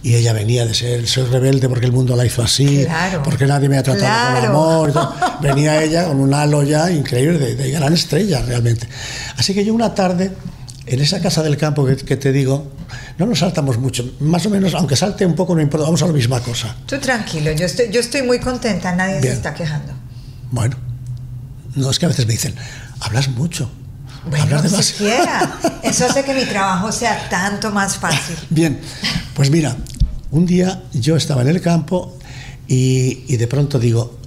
Y 0.05 0.15
ella 0.15 0.33
venía 0.33 0.65
de 0.65 0.73
ser, 0.73 1.07
soy 1.07 1.23
rebelde 1.27 1.69
porque 1.69 1.85
el 1.85 1.93
mundo 1.93 2.13
la 2.17 2.25
hizo 2.25 2.43
así, 2.43 2.83
Claro. 2.83 3.23
porque 3.23 3.45
nadie 3.45 3.69
me 3.69 3.77
ha 3.77 3.83
tratado 3.83 4.33
con 4.33 4.41
Claro. 4.41 4.49
amor. 4.49 4.89
y 4.89 4.91
todo. 4.91 5.15
Venía 5.41 5.81
ella 5.81 6.07
con 6.07 6.19
un 6.19 6.33
halo 6.33 6.61
ya 6.63 6.91
increíble, 6.91 7.39
de, 7.39 7.55
de 7.55 7.71
gran 7.71 7.93
estrella 7.93 8.41
realmente. 8.41 8.85
Así 9.37 9.53
que 9.53 9.63
yo 9.63 9.73
una 9.73 9.95
tarde, 9.95 10.33
en 10.85 10.99
esa 10.99 11.21
casa 11.21 11.41
del 11.43 11.57
campo 11.57 11.85
que, 11.85 11.95
que 11.95 12.17
te 12.17 12.31
digo, 12.31 12.71
no 13.17 13.25
nos 13.25 13.39
saltamos 13.39 13.77
mucho, 13.77 14.15
más 14.19 14.45
o 14.45 14.49
menos, 14.49 14.73
aunque 14.73 14.95
salte 14.95 15.25
un 15.25 15.35
poco, 15.35 15.55
no 15.55 15.61
importa, 15.61 15.85
vamos 15.85 16.01
a 16.03 16.07
la 16.07 16.13
misma 16.13 16.41
cosa. 16.41 16.75
Tú 16.85 16.99
tranquilo, 16.99 17.51
yo 17.53 17.65
estoy, 17.65 17.89
yo 17.91 17.99
estoy 17.99 18.23
muy 18.23 18.39
contenta, 18.39 18.93
nadie 18.95 19.21
Bien. 19.21 19.33
se 19.33 19.33
está 19.33 19.53
quejando. 19.53 19.93
Bueno, 20.51 20.75
no 21.75 21.89
es 21.89 21.99
que 21.99 22.05
a 22.05 22.09
veces 22.09 22.25
me 22.27 22.33
dicen, 22.33 22.53
hablas 22.99 23.29
mucho. 23.29 23.69
Bueno, 24.29 24.43
hablas 24.43 24.63
demasiado". 24.63 24.83
siquiera. 24.83 25.59
Eso 25.83 26.05
hace 26.05 26.23
que 26.23 26.33
mi 26.33 26.45
trabajo 26.45 26.91
sea 26.91 27.29
tanto 27.29 27.71
más 27.71 27.97
fácil. 27.97 28.35
Bien, 28.49 28.79
pues 29.35 29.49
mira, 29.49 29.75
un 30.31 30.45
día 30.45 30.83
yo 30.93 31.15
estaba 31.15 31.41
en 31.41 31.49
el 31.49 31.61
campo 31.61 32.17
y, 32.67 33.23
y 33.27 33.37
de 33.37 33.47
pronto 33.47 33.79
digo, 33.79 34.17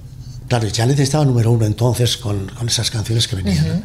claro, 0.47 0.67
Janet 0.73 0.99
estaba 0.99 1.25
número 1.25 1.51
uno 1.51 1.65
entonces 1.65 2.17
con, 2.17 2.47
con 2.49 2.67
esas 2.67 2.89
canciones 2.91 3.27
que 3.27 3.35
venían. 3.35 3.67
¿no? 3.67 3.81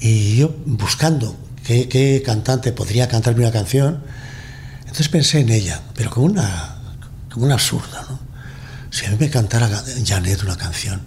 Y 0.00 0.36
yo 0.36 0.54
buscando 0.64 1.36
qué, 1.62 2.22
cantante 2.24 2.72
podría 2.72 3.08
cantarme 3.08 3.40
una 3.40 3.52
canción, 3.52 4.02
entonces 4.80 5.08
pensé 5.08 5.40
en 5.40 5.50
ella, 5.50 5.80
pero 5.94 6.10
como 6.10 6.26
una, 6.26 6.76
como 7.32 7.46
un 7.46 7.52
absurdo, 7.52 8.02
¿no? 8.08 8.20
Si 8.90 9.06
a 9.06 9.10
mí 9.10 9.16
me 9.18 9.30
cantara 9.30 9.82
Janet 10.04 10.42
una 10.42 10.56
canción. 10.56 11.00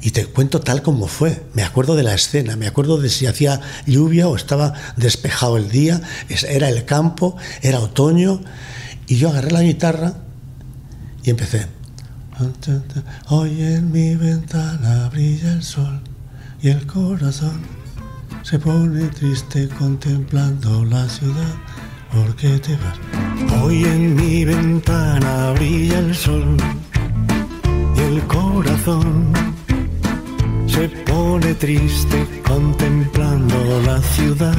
Y 0.00 0.12
te 0.12 0.26
cuento 0.26 0.60
tal 0.60 0.80
como 0.82 1.08
fue. 1.08 1.42
Me 1.54 1.64
acuerdo 1.64 1.96
de 1.96 2.04
la 2.04 2.14
escena, 2.14 2.54
me 2.56 2.68
acuerdo 2.68 2.98
de 2.98 3.08
si 3.08 3.26
hacía 3.26 3.60
lluvia 3.84 4.28
o 4.28 4.36
estaba 4.36 4.74
despejado 4.96 5.56
el 5.56 5.68
día, 5.68 6.00
era 6.48 6.68
el 6.68 6.84
campo, 6.84 7.36
era 7.62 7.80
otoño, 7.80 8.40
y 9.08 9.16
yo 9.16 9.28
agarré 9.28 9.50
la 9.50 9.62
guitarra 9.62 10.14
y 11.24 11.30
empecé. 11.30 11.66
Hoy 13.28 13.62
en 13.62 13.90
mi 13.90 14.14
ventana 14.14 15.08
brilla 15.10 15.52
el 15.52 15.62
sol 15.62 16.00
y 16.62 16.68
el 16.68 16.86
corazón 16.86 17.79
se 18.42 18.58
pone 18.58 19.06
triste 19.08 19.68
contemplando 19.78 20.84
la 20.84 21.08
ciudad. 21.08 21.54
¿Por 22.12 22.34
qué 22.36 22.58
te 22.58 22.76
vas? 22.76 22.98
Hoy 23.62 23.84
en 23.84 24.16
mi 24.16 24.44
ventana 24.44 25.52
brilla 25.52 25.98
el 26.00 26.14
sol 26.14 26.56
y 27.96 28.00
el 28.00 28.20
corazón 28.26 29.32
se 30.66 30.88
pone 30.88 31.54
triste 31.54 32.26
contemplando 32.46 33.82
la 33.86 33.98
ciudad. 34.00 34.56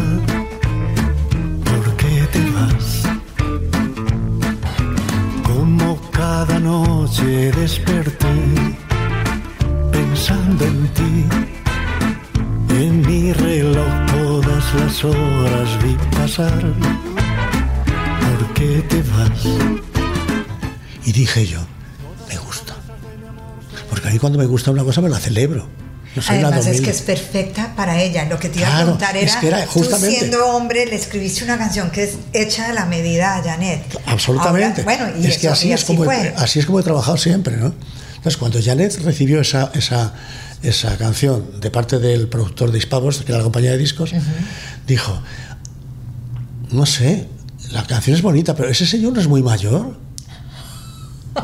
¿Por 1.66 1.96
qué 1.98 2.28
te 2.32 2.44
vas? 2.52 3.04
Como 5.44 6.00
cada 6.12 6.60
noche 6.60 7.52
desperté 7.52 8.36
pensando 9.92 10.66
en 10.66 10.88
ti. 10.94 11.61
Mi 13.32 13.38
reloj 13.38 13.88
todas 14.12 14.74
las 14.76 15.04
horas 15.06 15.84
vi 15.84 15.96
pasar. 16.18 16.52
¿Por 18.20 18.54
qué 18.56 18.82
te 18.90 19.02
vas? 19.04 19.46
Y 21.06 21.14
dije 21.14 21.48
yo, 21.48 21.60
me 22.28 22.36
gusta. 22.40 22.76
Porque 23.90 24.10
a 24.10 24.12
mí 24.12 24.20
cuando 24.20 24.38
me 24.38 24.46
gusta 24.46 24.72
una 24.72 24.84
cosa 24.84 25.00
me 25.00 25.08
la 25.08 25.18
celebro. 25.18 25.66
No 26.14 26.22
Además 26.28 26.68
es 26.68 26.82
que 26.82 26.90
es 26.90 27.02
perfecta 27.04 27.74
para 27.74 28.02
ella. 28.02 28.26
Lo 28.26 28.38
que 28.38 28.50
te 28.50 28.60
iba 28.60 28.68
a 28.68 28.72
Claro, 28.72 28.86
preguntar 28.98 29.16
es 29.16 29.32
era, 29.32 29.40
que 29.40 29.48
era 29.48 29.66
justamente- 29.68 30.08
tú 30.08 30.14
siendo 30.20 30.46
hombre 30.48 30.86
le 30.88 30.96
escribiste 30.98 31.46
una 31.46 31.58
canción 31.58 31.90
que 31.90 32.04
es 32.04 32.16
hecha 32.34 32.68
a 32.70 32.74
la 32.74 32.86
medida 32.86 33.38
a 33.38 33.44
Janet. 33.44 33.98
Absolutamente. 34.08 34.82
Ahora, 34.82 35.06
bueno, 35.06 35.18
y 35.22 35.28
es 35.28 35.38
que 35.38 35.48
eso- 35.48 35.54
así 35.54 35.70
y 35.70 35.72
es, 35.72 35.86
como 35.86 36.04
así 36.36 36.60
es 36.60 36.66
como 36.66 36.82
he 36.82 36.84
trabajado 36.84 37.16
siempre, 37.16 37.56
¿no? 37.56 37.74
Entonces, 38.18 38.36
cuando 38.38 38.60
Janet 38.62 39.00
recibió 39.04 39.40
esa, 39.40 39.72
esa, 39.74 40.14
esa 40.64 40.98
canción 40.98 41.60
de 41.60 41.72
parte 41.72 42.00
del 42.00 42.28
productor 42.28 42.72
de 42.72 42.78
Hispavos, 42.78 43.18
que 43.20 43.32
era 43.32 43.38
la 43.40 43.44
compañía 43.44 43.72
de 43.72 43.78
discos, 43.78 44.12
dijo, 44.88 45.20
no 46.72 46.86
sé, 46.86 47.28
la 47.72 47.84
canción 47.86 48.16
es 48.16 48.22
bonita, 48.22 48.56
pero 48.56 48.70
ese 48.70 48.86
señor 48.86 49.14
no 49.14 49.20
es 49.22 49.28
muy 49.28 49.42
mayor. 49.44 49.98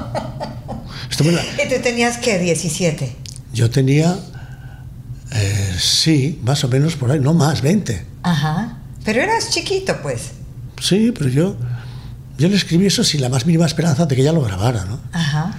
La- 1.19 1.63
Y 1.63 1.69
tú 1.69 1.81
tenías 1.81 2.17
que 2.17 2.37
17. 2.37 3.15
yo 3.53 3.69
tenía, 3.71 4.15
eh, 5.31 5.75
sí, 5.79 6.39
más 6.43 6.63
o 6.63 6.67
menos 6.67 6.95
por 6.95 7.09
ahí, 7.11 7.19
no 7.19 7.33
más, 7.33 7.61
20. 7.61 8.05
Ajá. 8.23 8.77
Pero 9.03 9.21
eras 9.21 9.49
chiquito, 9.49 9.95
pues. 10.03 10.31
Sí, 10.79 11.11
pero 11.17 11.29
yo, 11.29 11.55
yo 12.37 12.49
le 12.49 12.55
escribí 12.55 12.85
eso 12.85 13.03
sin 13.03 13.21
la 13.21 13.29
más 13.29 13.45
mínima 13.47 13.65
esperanza 13.65 14.05
de 14.05 14.15
que 14.15 14.21
ella 14.21 14.31
lo 14.33 14.41
grabara, 14.43 14.85
¿no? 14.85 14.99
Ajá. 15.11 15.55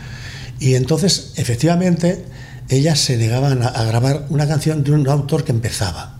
Y 0.61 0.75
entonces, 0.75 1.33
efectivamente, 1.37 2.25
ellas 2.69 2.99
se 2.99 3.17
negaban 3.17 3.63
a, 3.63 3.69
a 3.69 3.85
grabar 3.85 4.27
una 4.29 4.47
canción 4.47 4.85
de 4.85 4.93
un 4.93 5.09
autor 5.09 5.45
que 5.45 5.53
empezaba. 5.53 6.19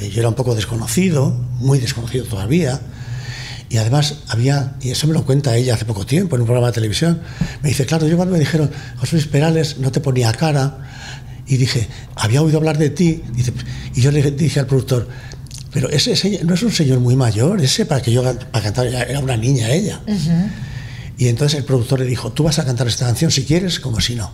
Eh, 0.00 0.10
Yo 0.10 0.20
era 0.20 0.28
un 0.28 0.34
poco 0.34 0.54
desconocido, 0.54 1.30
muy 1.58 1.78
desconocido 1.78 2.24
todavía, 2.24 2.80
y 3.68 3.76
además 3.76 4.20
había, 4.28 4.74
y 4.80 4.90
eso 4.90 5.06
me 5.06 5.12
lo 5.12 5.24
cuenta 5.24 5.56
ella 5.56 5.74
hace 5.74 5.84
poco 5.84 6.04
tiempo 6.04 6.34
en 6.34 6.42
un 6.42 6.46
programa 6.46 6.68
de 6.68 6.72
televisión, 6.72 7.20
me 7.62 7.68
dice, 7.68 7.86
claro, 7.86 8.08
yo 8.08 8.16
cuando 8.16 8.32
me 8.32 8.40
dijeron, 8.40 8.70
José 8.98 9.16
Luis 9.16 9.26
Perales 9.28 9.78
no 9.78 9.92
te 9.92 10.00
ponía 10.00 10.32
cara, 10.32 10.78
y 11.46 11.56
dije, 11.56 11.88
había 12.16 12.42
oído 12.42 12.58
hablar 12.58 12.78
de 12.78 12.90
ti, 12.90 13.22
dice, 13.32 13.52
y 13.94 14.00
yo 14.00 14.10
le 14.10 14.28
dije 14.32 14.60
al 14.60 14.66
productor, 14.66 15.08
pero 15.72 15.88
ese, 15.88 16.12
ese 16.12 16.42
no 16.44 16.54
es 16.54 16.62
un 16.62 16.72
señor 16.72 16.98
muy 16.98 17.14
mayor, 17.14 17.60
ese 17.60 17.86
para 17.86 18.02
que 18.02 18.10
yo 18.10 18.22
para 18.24 18.64
cantar, 18.64 18.86
era 18.86 19.20
una 19.20 19.36
niña 19.36 19.70
ella. 19.70 20.00
Y 21.16 21.28
entonces 21.28 21.58
el 21.58 21.64
productor 21.64 22.00
le 22.00 22.06
dijo, 22.06 22.32
tú 22.32 22.42
vas 22.44 22.58
a 22.58 22.64
cantar 22.64 22.88
esta 22.88 23.06
canción 23.06 23.30
si 23.30 23.44
quieres, 23.44 23.78
como 23.78 24.00
si 24.00 24.16
no. 24.16 24.32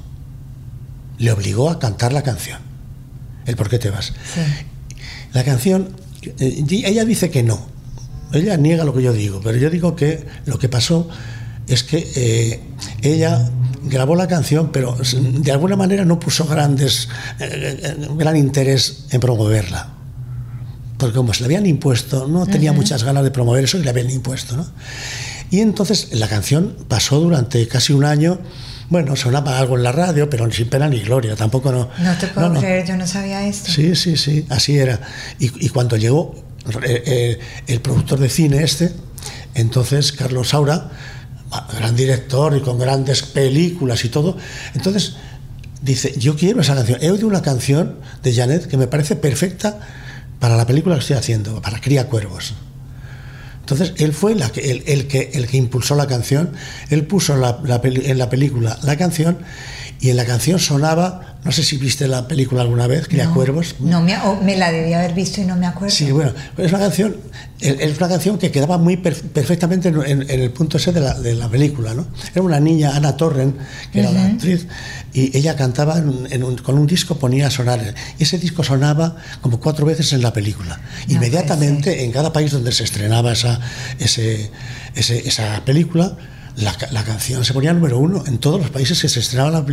Le 1.18 1.32
obligó 1.32 1.70
a 1.70 1.78
cantar 1.78 2.12
la 2.12 2.22
canción. 2.22 2.58
El 3.46 3.56
por 3.56 3.68
qué 3.68 3.78
te 3.78 3.90
vas. 3.90 4.06
Sí. 4.06 4.40
La 5.32 5.44
canción, 5.44 5.90
eh, 6.38 6.64
ella 6.70 7.04
dice 7.04 7.30
que 7.30 7.42
no. 7.42 7.66
Ella 8.32 8.56
niega 8.56 8.84
lo 8.84 8.94
que 8.94 9.02
yo 9.02 9.12
digo, 9.12 9.40
pero 9.42 9.56
yo 9.56 9.70
digo 9.70 9.94
que 9.94 10.26
lo 10.46 10.58
que 10.58 10.68
pasó 10.68 11.08
es 11.68 11.82
que 11.82 12.10
eh, 12.16 12.60
ella 13.02 13.50
grabó 13.84 14.16
la 14.16 14.26
canción, 14.26 14.70
pero 14.72 14.96
de 15.14 15.52
alguna 15.52 15.76
manera 15.76 16.04
no 16.04 16.18
puso 16.18 16.46
grandes, 16.46 17.08
eh, 17.38 17.96
gran 18.16 18.36
interés 18.36 19.06
en 19.10 19.20
promoverla. 19.20 19.92
Porque 20.98 21.16
como 21.16 21.34
se 21.34 21.40
le 21.40 21.46
habían 21.46 21.66
impuesto, 21.66 22.26
no 22.26 22.46
tenía 22.46 22.72
muchas 22.72 23.04
ganas 23.04 23.22
de 23.22 23.30
promover 23.30 23.64
eso 23.64 23.78
y 23.78 23.82
le 23.82 23.90
habían 23.90 24.10
impuesto. 24.10 24.56
¿no? 24.56 24.66
Y 25.50 25.60
entonces 25.60 26.08
la 26.12 26.28
canción 26.28 26.74
pasó 26.88 27.20
durante 27.20 27.66
casi 27.68 27.92
un 27.92 28.04
año. 28.04 28.38
Bueno, 28.88 29.16
sonaba 29.16 29.58
algo 29.58 29.76
en 29.76 29.82
la 29.82 29.92
radio, 29.92 30.30
pero 30.30 30.50
sin 30.52 30.68
pena 30.68 30.88
ni 30.88 31.00
gloria. 31.00 31.34
Tampoco 31.34 31.72
no. 31.72 31.88
No 31.98 32.18
te 32.18 32.28
puedo 32.28 32.48
no, 32.48 32.54
no. 32.54 32.60
creer, 32.60 32.86
yo 32.86 32.96
no 32.96 33.06
sabía 33.06 33.46
esto. 33.46 33.70
Sí, 33.70 33.96
sí, 33.96 34.16
sí, 34.16 34.46
así 34.48 34.78
era. 34.78 35.00
Y, 35.38 35.66
y 35.66 35.68
cuando 35.70 35.96
llegó 35.96 36.34
eh, 36.82 37.02
eh, 37.06 37.38
el 37.68 37.80
productor 37.80 38.18
de 38.18 38.28
cine 38.28 38.62
este, 38.62 38.92
entonces 39.54 40.12
Carlos 40.12 40.48
Saura, 40.48 40.90
ah, 41.52 41.68
gran 41.76 41.94
director 41.94 42.56
y 42.56 42.60
con 42.60 42.78
grandes 42.78 43.22
películas 43.22 44.04
y 44.04 44.08
todo, 44.08 44.36
entonces 44.74 45.14
dice, 45.82 46.14
yo 46.18 46.34
quiero 46.36 46.60
esa 46.60 46.74
canción. 46.74 46.98
He 47.02 47.10
oído 47.10 47.28
una 47.28 47.42
canción 47.42 47.96
de 48.22 48.34
Janet 48.34 48.66
que 48.66 48.76
me 48.76 48.88
parece 48.88 49.14
perfecta 49.16 49.78
para 50.40 50.56
la 50.56 50.66
película 50.66 50.96
que 50.96 51.02
estoy 51.02 51.16
haciendo, 51.16 51.62
para 51.62 51.80
Cría 51.80 52.08
Cuervos. 52.08 52.54
Entonces, 53.68 53.94
él 53.96 54.12
fue 54.12 54.30
el, 54.32 55.08
que, 55.08 55.48
impulsó 55.54 55.96
la 55.96 56.06
canción, 56.06 56.52
él 56.88 57.04
puso 57.04 57.34
en 57.34 57.40
la 58.18 58.30
película 58.30 58.78
la 58.84 58.96
canción 58.96 59.38
y 60.00 60.10
en 60.10 60.16
la 60.16 60.24
canción 60.24 60.60
sonaba, 60.60 61.25
no 61.44 61.52
sé 61.52 61.62
si 61.62 61.76
viste 61.76 62.08
la 62.08 62.26
película 62.26 62.62
alguna 62.62 62.86
vez, 62.86 63.06
Cría 63.08 63.26
No, 63.26 63.34
Cuervos. 63.34 63.76
No 63.78 64.00
me, 64.00 64.16
me 64.42 64.56
la 64.56 64.72
debía 64.72 64.98
haber 64.98 65.14
visto 65.14 65.40
y 65.40 65.44
no 65.44 65.54
me 65.56 65.66
acuerdo. 65.66 65.94
Sí, 65.94 66.10
bueno, 66.10 66.32
es 66.58 66.70
una 66.72 66.80
canción, 66.80 67.16
es 67.60 67.96
una 67.98 68.08
canción 68.08 68.36
que 68.38 68.50
quedaba 68.50 68.78
muy 68.78 68.96
per- 68.96 69.20
perfectamente 69.22 69.88
en, 69.88 70.02
en- 70.02 70.30
en 70.30 70.40
el 70.40 70.50
punto 70.50 70.76
ese 70.78 70.92
de 70.92 71.00
la, 71.00 71.14
de 71.14 71.34
la 71.34 71.48
película, 71.48 71.94
¿no? 71.94 72.06
Era 72.34 72.42
una 72.42 72.58
niña, 72.58 72.96
Ana 72.96 73.16
Torren, 73.16 73.54
que 73.92 74.00
era 74.00 74.10
la 74.10 74.26
actriz, 74.26 74.66
y 75.12 75.36
ella 75.38 75.54
cantaba 75.56 75.98
en- 75.98 76.42
un- 76.42 76.58
con 76.58 76.78
un 76.78 76.86
disco, 76.86 77.16
ponía 77.16 77.46
a 77.46 77.50
sonar, 77.50 77.94
y 78.18 78.22
ese 78.24 78.38
disco 78.38 78.64
sonaba 78.64 79.16
como 79.40 79.60
cuatro 79.60 79.86
veces 79.86 80.12
en 80.12 80.22
la 80.22 80.32
película. 80.32 80.80
Inmediatamente, 81.08 82.04
en 82.04 82.12
cada 82.12 82.32
país 82.32 82.50
donde 82.50 82.72
se 82.72 82.82
estrenaba 82.84 83.32
esa, 83.32 83.60
ese, 83.98 84.50
ese- 84.94 85.26
esa 85.28 85.64
película, 85.64 86.16
la, 86.56 86.76
la 86.90 87.04
canción 87.04 87.44
se 87.44 87.52
ponía 87.52 87.72
número 87.72 87.98
uno 87.98 88.24
en 88.26 88.38
todos 88.38 88.60
los 88.60 88.70
países 88.70 89.00
que 89.00 89.08
se 89.08 89.20
estrenaba 89.20 89.50
la 89.50 89.66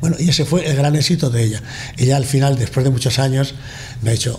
Bueno, 0.00 0.16
y 0.18 0.28
ese 0.28 0.44
fue 0.44 0.66
el 0.66 0.76
gran 0.76 0.94
éxito 0.94 1.30
de 1.30 1.44
ella. 1.44 1.62
Ella 1.96 2.16
al 2.16 2.26
final, 2.26 2.58
después 2.58 2.84
de 2.84 2.90
muchos 2.90 3.18
años, 3.18 3.54
me 4.02 4.10
ha 4.10 4.12
dicho, 4.12 4.38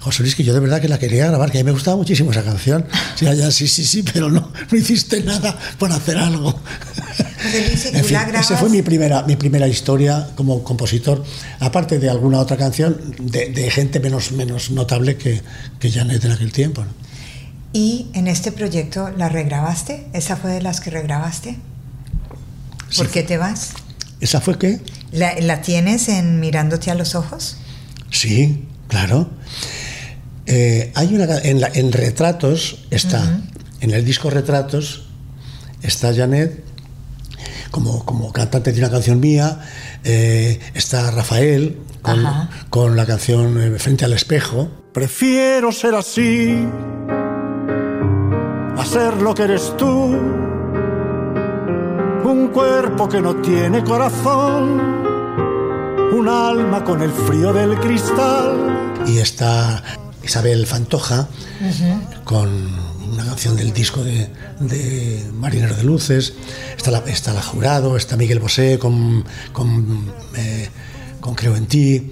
José 0.00 0.22
Luis, 0.22 0.34
que 0.34 0.44
yo 0.44 0.54
de 0.54 0.60
verdad 0.60 0.80
que 0.80 0.88
la 0.88 0.98
quería 0.98 1.26
grabar, 1.26 1.50
que 1.50 1.58
a 1.58 1.60
mí 1.60 1.64
me 1.64 1.72
gustaba 1.72 1.96
muchísimo 1.96 2.30
esa 2.30 2.42
canción. 2.42 2.86
Sí, 3.16 3.24
ya, 3.24 3.50
sí, 3.50 3.66
sí, 3.66 3.84
sí, 3.84 4.02
pero 4.02 4.30
no, 4.30 4.52
no 4.70 4.78
hiciste 4.78 5.22
nada 5.22 5.58
por 5.78 5.90
hacer 5.90 6.18
algo. 6.18 6.52
José 6.52 7.68
Luis, 7.68 7.86
¿y 7.86 7.90
tú 7.92 7.96
En 7.98 8.04
fin, 8.04 8.18
la 8.32 8.40
esa 8.40 8.56
fue 8.58 8.68
mi 8.68 8.82
primera, 8.82 9.22
mi 9.22 9.36
primera 9.36 9.66
historia 9.66 10.28
como 10.36 10.62
compositor, 10.62 11.24
aparte 11.60 11.98
de 11.98 12.10
alguna 12.10 12.40
otra 12.40 12.58
canción 12.58 13.14
de, 13.18 13.50
de 13.50 13.70
gente 13.70 14.00
menos, 14.00 14.32
menos 14.32 14.70
notable 14.70 15.16
que, 15.16 15.40
que 15.78 15.90
Janet 15.90 16.22
en 16.24 16.32
aquel 16.32 16.52
tiempo. 16.52 16.82
¿no? 16.84 17.05
Y 17.76 18.06
en 18.14 18.26
este 18.26 18.52
proyecto 18.52 19.10
la 19.10 19.28
regrabaste, 19.28 20.06
esa 20.14 20.34
fue 20.36 20.50
de 20.52 20.62
las 20.62 20.80
que 20.80 20.88
regrabaste. 20.90 21.58
¿Por 22.96 23.06
Sí. 23.06 23.12
qué 23.12 23.22
te 23.22 23.36
vas? 23.36 23.72
¿Esa 24.18 24.40
fue 24.40 24.56
qué? 24.58 24.80
¿La, 25.12 25.34
la 25.40 25.60
tienes 25.60 26.08
en 26.08 26.40
Mirándote 26.40 26.90
a 26.90 26.94
los 26.94 27.14
ojos? 27.14 27.58
Sí, 28.10 28.64
claro. 28.88 29.28
Eh, 30.46 30.90
hay 30.94 31.14
una 31.14 31.26
en, 31.40 31.60
la- 31.60 31.70
en 31.74 31.92
retratos 31.92 32.86
está 32.90 33.40
en 33.82 33.90
el 33.90 34.06
disco 34.06 34.30
retratos 34.30 35.08
está 35.82 36.14
Janet 36.14 36.64
como, 37.72 38.06
como 38.06 38.32
cantante 38.32 38.72
de 38.72 38.78
una 38.78 38.90
canción 38.90 39.20
mía 39.20 39.60
eh, 40.04 40.60
está 40.72 41.10
Rafael 41.10 41.76
con, 42.00 42.24
con 42.70 42.96
la 42.96 43.04
canción 43.04 43.60
eh, 43.60 43.78
frente 43.80 44.04
al 44.06 44.12
espejo 44.14 44.70
prefiero 44.94 45.72
ser 45.72 45.96
así 45.96 46.64
ser 48.86 49.20
lo 49.20 49.34
que 49.34 49.42
eres 49.42 49.76
tú 49.76 49.86
un 52.24 52.48
cuerpo 52.52 53.08
que 53.08 53.20
no 53.20 53.36
tiene 53.36 53.82
corazón 53.84 54.80
un 56.12 56.28
alma 56.28 56.82
con 56.84 57.02
el 57.02 57.10
frío 57.10 57.52
del 57.52 57.78
cristal. 57.78 58.94
Y 59.06 59.18
está 59.18 59.82
Isabel 60.22 60.66
Fantoja 60.66 61.28
con 62.24 62.48
una 63.12 63.24
canción 63.24 63.56
del 63.56 63.72
disco 63.72 64.02
de, 64.02 64.30
de 64.60 65.30
Marinero 65.34 65.74
de 65.76 65.82
Luces. 65.82 66.34
Está 66.76 66.90
la, 66.90 66.98
está 67.00 67.32
la 67.32 67.42
Jurado, 67.42 67.96
está 67.96 68.16
Miguel 68.16 68.40
Bosé 68.40 68.78
con, 68.78 69.24
con, 69.52 70.12
eh, 70.36 70.68
con 71.26 71.34
Creo 71.34 71.56
en 71.56 71.66
ti. 71.66 72.10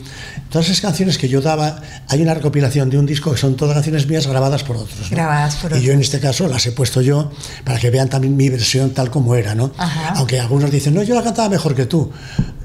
Todas 0.51 0.67
esas 0.67 0.83
canciones 0.83 1.17
que 1.17 1.29
yo 1.29 1.41
daba, 1.41 1.81
hay 2.09 2.21
una 2.21 2.35
recopilación 2.35 2.91
de 2.91 2.99
un 2.99 3.07
disco 3.07 3.33
que 3.33 3.39
son 3.39 3.57
todas 3.57 3.75
canciones 3.75 4.07
mías 4.07 4.27
grabadas 4.27 4.63
por 4.63 4.77
otros. 4.77 5.11
¿no? 5.11 5.17
Grabadas 5.17 5.57
por 5.57 5.73
Y 5.73 5.81
yo 5.81 5.93
en 5.93 5.99
otros. 5.99 6.03
este 6.03 6.21
caso 6.21 6.47
las 6.47 6.67
he 6.67 6.73
puesto 6.73 7.01
yo 7.01 7.31
para 7.65 7.79
que 7.79 7.91
vean 7.91 8.11
también 8.11 8.37
mi 8.37 8.51
versión 8.51 8.91
tal 8.91 9.11
como 9.11 9.35
era, 9.35 9.55
¿no? 9.55 9.73
Ajá. 9.79 10.11
Aunque 10.17 10.39
algunos 10.39 10.71
dicen, 10.71 10.95
no, 10.95 11.03
yo 11.03 11.15
la 11.15 11.23
cantaba 11.23 11.49
mejor 11.49 11.75
que 11.75 11.87
tú. 11.87 12.11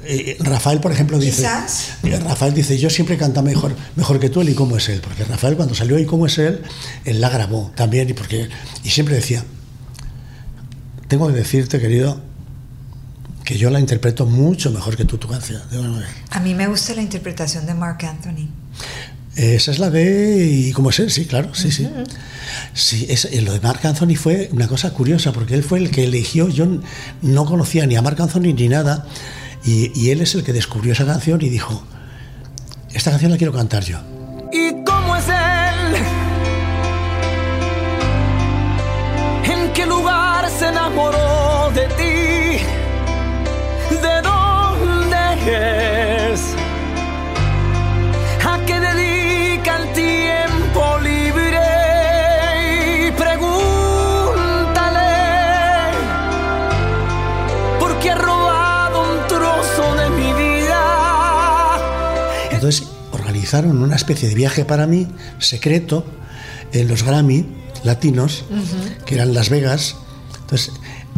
Eh, 0.03 0.38
Rafael, 0.39 0.79
por 0.79 0.91
ejemplo, 0.91 1.18
dice. 1.20 1.44
Quizás. 1.44 1.94
Rafael 2.24 2.53
dice, 2.53 2.77
yo 2.77 2.89
siempre 2.89 3.15
canta 3.18 3.41
mejor, 3.41 3.75
mejor 3.96 4.20
que 4.20 4.29
tú 4.29 4.41
el 4.41 4.50
y 4.50 4.53
cómo 4.56 4.75
es 4.77 4.89
él. 4.89 5.01
Porque 5.01 5.24
Rafael, 5.24 5.56
cuando 5.56 5.75
salió 5.75 5.98
y 6.00 6.06
cómo 6.06 6.25
es 6.25 6.38
él, 6.38 6.62
él 7.06 7.22
la 7.22 7.29
grabó 7.29 7.72
también. 7.75 8.10
Y, 8.10 8.13
porque, 8.13 8.50
y 8.84 8.89
siempre 8.89 9.15
decía, 9.15 9.44
tengo 11.08 11.27
que 11.27 11.34
decirte, 11.34 11.79
querido, 11.79 12.22
que 13.50 13.58
yo 13.58 13.72
la 13.72 13.79
interpreto 13.79 14.27
mucho 14.27 14.70
mejor 14.70 14.96
que 14.96 15.06
tú 15.06 15.18
tu 15.18 15.27
canción. 15.27 15.60
de 15.72 15.77
alguna 15.77 15.94
manera. 15.94 16.13
A 16.29 16.39
mí 16.39 16.53
me 16.53 16.68
gusta 16.68 16.94
la 16.94 17.01
interpretación 17.01 17.65
de 17.65 17.74
Mark 17.74 18.06
Anthony. 18.06 18.48
Esa 19.36 19.72
es 19.72 19.79
la 19.79 19.89
de 19.89 20.46
y 20.46 20.72
cómo 20.72 20.91
es 20.91 21.00
él, 21.00 21.10
sí, 21.10 21.25
claro, 21.25 21.56
sí, 21.56 21.72
sí. 21.72 21.89
Sí, 22.75 23.08
es, 23.10 23.25
eh, 23.25 23.41
lo 23.41 23.51
de 23.51 23.60
Marc 23.60 23.84
Anthony 23.86 24.13
fue 24.18 24.50
una 24.51 24.68
cosa 24.68 24.91
curiosa 24.91 25.32
porque 25.32 25.56
él 25.56 25.63
fue 25.63 25.79
el 25.79 25.89
que 25.89 26.03
eligió. 26.03 26.48
Yo 26.48 26.68
no 27.24 27.46
conocía 27.46 27.88
ni 27.88 27.96
a 27.96 28.03
Marc 28.03 28.20
Anthony 28.20 28.53
ni 28.53 28.70
nada 28.70 29.08
y, 29.65 30.00
y 30.00 30.12
él 30.12 30.22
es 30.22 30.36
el 30.36 30.44
que 30.44 30.53
descubrió 30.53 30.94
esa 30.94 31.08
canción 31.08 31.41
y 31.41 31.50
dijo: 31.50 31.84
Esta 32.94 33.10
canción 33.10 33.32
la 33.32 33.38
quiero 33.39 33.51
cantar 33.51 33.84
yo. 33.84 33.98
¿A 48.46 48.60
qué 48.65 48.79
dedica 48.79 49.77
el 49.77 49.94
tiempo 49.94 51.00
libre? 51.00 51.60
Y 53.08 53.12
pregúntale, 53.12 53.58
porque 57.79 58.12
ha 58.12 58.15
robado 58.15 59.01
un 59.12 59.27
trozo 59.27 59.96
de 59.96 60.10
mi 60.12 60.34
vida. 60.34 61.79
Entonces 62.51 62.88
organizaron 63.12 63.82
una 63.82 63.96
especie 63.96 64.29
de 64.29 64.36
viaje 64.36 64.65
para 64.65 64.86
mí, 64.86 65.08
secreto, 65.39 66.06
en 66.72 66.88
los 66.88 67.03
Grammy 67.03 67.46
latinos, 67.84 68.46
que 69.06 69.15
eran 69.15 69.34
Las 69.34 69.50
Vegas. 69.50 69.95
Entonces, 70.41 70.73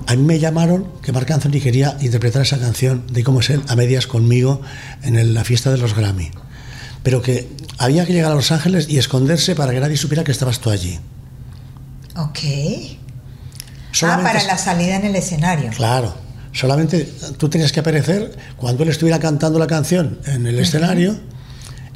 a 0.07 0.15
mí 0.15 0.23
me 0.23 0.39
llamaron 0.39 0.87
que 1.01 1.11
Marc 1.11 1.29
Anthony 1.31 1.59
quería 1.61 1.97
interpretar 2.01 2.41
esa 2.41 2.59
canción 2.59 3.03
de 3.11 3.23
cómo 3.23 3.39
es 3.41 3.49
él 3.49 3.61
a 3.67 3.75
medias 3.75 4.07
conmigo 4.07 4.61
en 5.03 5.17
el- 5.17 5.33
la 5.33 5.43
fiesta 5.43 5.71
de 5.71 5.77
los 5.77 5.95
Grammy. 5.95 6.31
Pero 7.03 7.21
que 7.21 7.49
había 7.77 8.05
que 8.05 8.13
llegar 8.13 8.31
a 8.31 8.35
Los 8.35 8.51
Ángeles 8.51 8.87
y 8.89 8.97
esconderse 8.99 9.55
para 9.55 9.71
que 9.71 9.79
nadie 9.79 9.97
supiera 9.97 10.23
que 10.23 10.31
estabas 10.31 10.59
tú 10.59 10.69
allí. 10.69 10.99
Ok. 12.15 12.39
Solamente 13.91 14.29
ah, 14.29 14.33
para 14.33 14.43
la 14.45 14.57
salida 14.57 14.95
en 14.97 15.05
el 15.05 15.15
escenario. 15.15 15.71
Claro, 15.71 16.13
solamente 16.53 17.03
tú 17.37 17.49
tenías 17.49 17.71
que 17.71 17.79
aparecer 17.79 18.35
cuando 18.57 18.83
él 18.83 18.89
estuviera 18.89 19.19
cantando 19.19 19.59
la 19.59 19.67
canción 19.67 20.19
en 20.25 20.45
el 20.47 20.59
escenario 20.59 21.19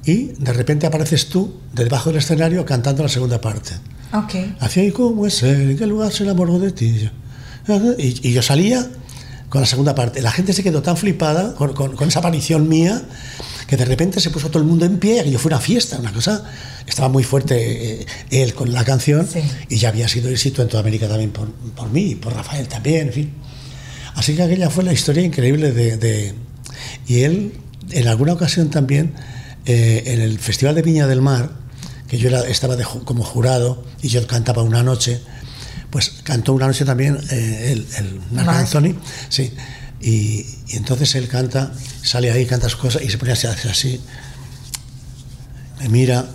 y 0.03 0.33
de 0.37 0.53
repente 0.53 0.87
apareces 0.87 1.29
tú 1.29 1.59
debajo 1.73 2.09
del 2.09 2.19
escenario 2.19 2.65
cantando 2.65 3.03
la 3.03 3.09
segunda 3.09 3.39
parte. 3.39 3.71
Ok. 4.13 4.35
Hacía 4.59 4.83
y 4.85 4.91
cómo 4.91 5.25
es 5.25 5.41
él, 5.43 5.71
en 5.71 5.77
qué 5.77 5.85
lugar 5.87 6.11
se 6.11 6.23
enamoró 6.23 6.59
de 6.59 6.71
ti. 6.71 7.09
Y, 7.97 8.29
y 8.29 8.33
yo 8.33 8.41
salía 8.41 8.87
con 9.49 9.61
la 9.61 9.67
segunda 9.67 9.95
parte. 9.95 10.21
La 10.21 10.31
gente 10.31 10.53
se 10.53 10.63
quedó 10.63 10.81
tan 10.81 10.97
flipada 10.97 11.55
con, 11.55 11.73
con- 11.73 11.95
con 11.95 12.07
esa 12.07 12.19
aparición 12.19 12.67
mía 12.67 13.01
que 13.67 13.77
de 13.77 13.85
repente 13.85 14.19
se 14.19 14.29
puso 14.29 14.49
todo 14.49 14.61
el 14.61 14.67
mundo 14.67 14.85
en 14.85 14.99
pie 14.99 15.23
y 15.25 15.31
yo 15.31 15.39
fue 15.39 15.49
una 15.49 15.59
fiesta, 15.59 15.97
una 15.99 16.11
cosa. 16.13 16.43
Estaba 16.87 17.09
muy 17.09 17.23
fuerte 17.23 18.01
eh, 18.01 18.05
él 18.29 18.53
con 18.53 18.71
la 18.73 18.83
canción 18.83 19.27
Sí. 19.27 19.39
y 19.69 19.77
ya 19.77 19.89
había 19.89 20.07
sido 20.07 20.29
éxito 20.29 20.61
en 20.61 20.67
toda 20.67 20.81
América 20.81 21.07
también 21.07 21.31
por, 21.31 21.51
por 21.51 21.89
mí, 21.89 22.11
y 22.11 22.15
por 22.15 22.33
Rafael 22.33 22.67
también, 22.67 23.07
en 23.07 23.13
fin. 23.13 23.33
Así 24.15 24.35
que 24.35 24.43
aquella 24.43 24.69
fue 24.69 24.83
la 24.83 24.93
historia 24.93 25.23
increíble 25.23 25.71
de... 25.71 25.97
de- 25.97 26.33
y 27.07 27.21
él, 27.21 27.53
en 27.91 28.07
alguna 28.07 28.33
ocasión 28.33 28.69
también, 28.69 29.13
eh, 29.65 30.03
en 30.07 30.21
el 30.21 30.37
Festival 30.39 30.75
de 30.75 30.81
Viña 30.83 31.07
del 31.07 31.21
Mar, 31.21 31.49
que 32.07 32.17
yo 32.19 32.29
era- 32.29 32.47
estaba 32.47 32.75
de 32.75 32.83
como 32.83 33.23
jurado 33.23 33.83
y 34.01 34.09
yo 34.09 34.25
cantaba 34.27 34.61
una 34.61 34.83
noche, 34.83 35.21
pues 35.95 36.11
cantó 36.23 36.51
una 36.51 36.67
noche 36.67 36.83
también 36.83 37.17
eh, 37.31 37.69
el, 37.71 37.87
el 37.97 38.19
Marc 38.31 38.45
Marc. 38.47 38.59
Anthony, 38.59 38.95
sí. 39.29 39.53
Y, 40.01 40.45
y 40.67 40.75
entonces 40.75 41.15
él 41.15 41.29
canta, 41.29 41.71
sale 42.03 42.29
ahí, 42.31 42.45
canta 42.45 42.67
sus 42.67 42.77
cosas 42.81 43.01
y 43.01 43.09
se 43.09 43.17
pone 43.17 43.31
así, 43.31 43.47
así, 43.47 44.01
me 45.79 45.87
mira, 45.87 46.25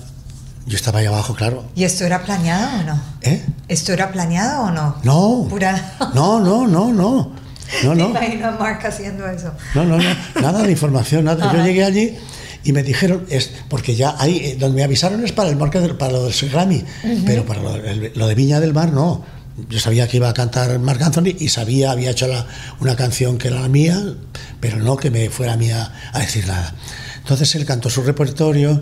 yo 0.64 0.76
estaba 0.76 1.00
ahí 1.00 1.06
abajo, 1.06 1.34
claro. 1.34 1.66
¿Y 1.74 1.84
esto 1.84 2.06
era 2.06 2.22
planeado 2.22 2.80
o 2.80 2.82
no? 2.84 3.02
¿Eh? 3.20 3.44
¿Esto 3.68 3.92
era 3.92 4.10
planeado 4.12 4.62
o 4.62 4.70
no? 4.70 4.96
No. 5.02 5.46
Pura... 5.50 5.94
No, 6.14 6.40
no, 6.40 6.66
no, 6.66 6.90
no. 6.90 7.32
No, 7.84 7.94
no. 7.94 8.08
imagino 8.08 8.48
a 8.48 8.52
Mark 8.52 8.80
haciendo 8.84 9.28
eso. 9.28 9.52
No, 9.74 9.84
no, 9.84 9.98
no, 9.98 10.10
nada 10.40 10.62
de 10.62 10.72
información, 10.72 11.24
nada. 11.26 11.52
Yo 11.52 11.62
llegué 11.62 11.84
allí 11.84 12.16
y 12.64 12.72
me 12.72 12.82
dijeron, 12.82 13.26
es 13.28 13.52
porque 13.68 13.94
ya 13.94 14.16
ahí, 14.18 14.38
eh, 14.38 14.56
donde 14.58 14.76
me 14.76 14.84
avisaron 14.84 15.22
es 15.24 15.32
para 15.32 15.50
el 15.50 15.56
marco 15.56 15.80
del- 15.80 15.96
para 15.96 16.14
lo 16.14 16.24
del 16.24 16.34
Grammy, 16.50 16.82
pero 17.26 17.44
para 17.44 17.62
lo, 17.62 17.76
el- 17.76 18.10
lo 18.16 18.26
de 18.26 18.34
Viña 18.34 18.58
del 18.58 18.72
Mar 18.72 18.90
no. 18.92 19.24
Yo 19.68 19.78
sabía 19.80 20.08
que 20.08 20.16
iba 20.18 20.28
a 20.28 20.34
cantar 20.34 20.78
Marc 20.78 21.02
Anthony 21.02 21.34
y 21.38 21.48
sabía, 21.48 21.90
había 21.90 22.10
hecho 22.10 22.26
la- 22.26 22.46
una 22.80 22.96
canción 22.96 23.38
que 23.38 23.48
era 23.48 23.60
la 23.60 23.68
mía, 23.68 24.14
pero 24.60 24.78
no 24.78 24.96
que 24.96 25.10
me 25.10 25.28
fuera 25.30 25.52
a 25.54 25.56
mí 25.56 25.70
a, 25.70 25.92
a 26.12 26.18
decir 26.20 26.46
nada. 26.46 26.74
Entonces 27.18 27.54
él 27.54 27.64
cantó 27.66 27.90
su 27.90 28.02
repertorio 28.02 28.80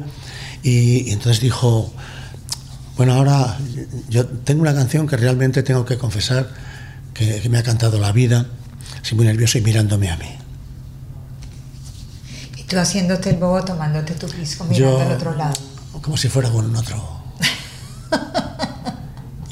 y, 0.62 1.08
y 1.08 1.12
entonces 1.12 1.40
dijo, 1.42 1.92
bueno, 2.96 3.14
ahora 3.14 3.56
yo 4.08 4.26
tengo 4.26 4.62
una 4.62 4.74
canción 4.74 5.06
que 5.06 5.16
realmente 5.16 5.62
tengo 5.62 5.84
que 5.84 5.98
confesar 5.98 6.48
que, 7.14 7.40
que 7.40 7.48
me 7.48 7.58
ha 7.58 7.62
cantado 7.62 7.98
la 7.98 8.12
vida, 8.12 8.46
así 9.02 9.14
muy 9.14 9.26
nervioso 9.26 9.58
y 9.58 9.60
mirándome 9.62 10.10
a 10.10 10.16
mí. 10.16 10.28
Y 12.56 12.62
tú 12.64 12.78
haciéndote 12.78 13.30
el 13.30 13.36
bobo, 13.36 13.64
tomándote 13.64 14.14
tu 14.14 14.26
pisco, 14.28 14.64
mirando 14.64 15.00
al 15.00 15.12
otro 15.12 15.34
lado. 15.34 15.54
como 16.02 16.16
si 16.16 16.28
fuera 16.28 16.50
con 16.50 16.64
un 16.66 16.76
otro. 16.76 17.18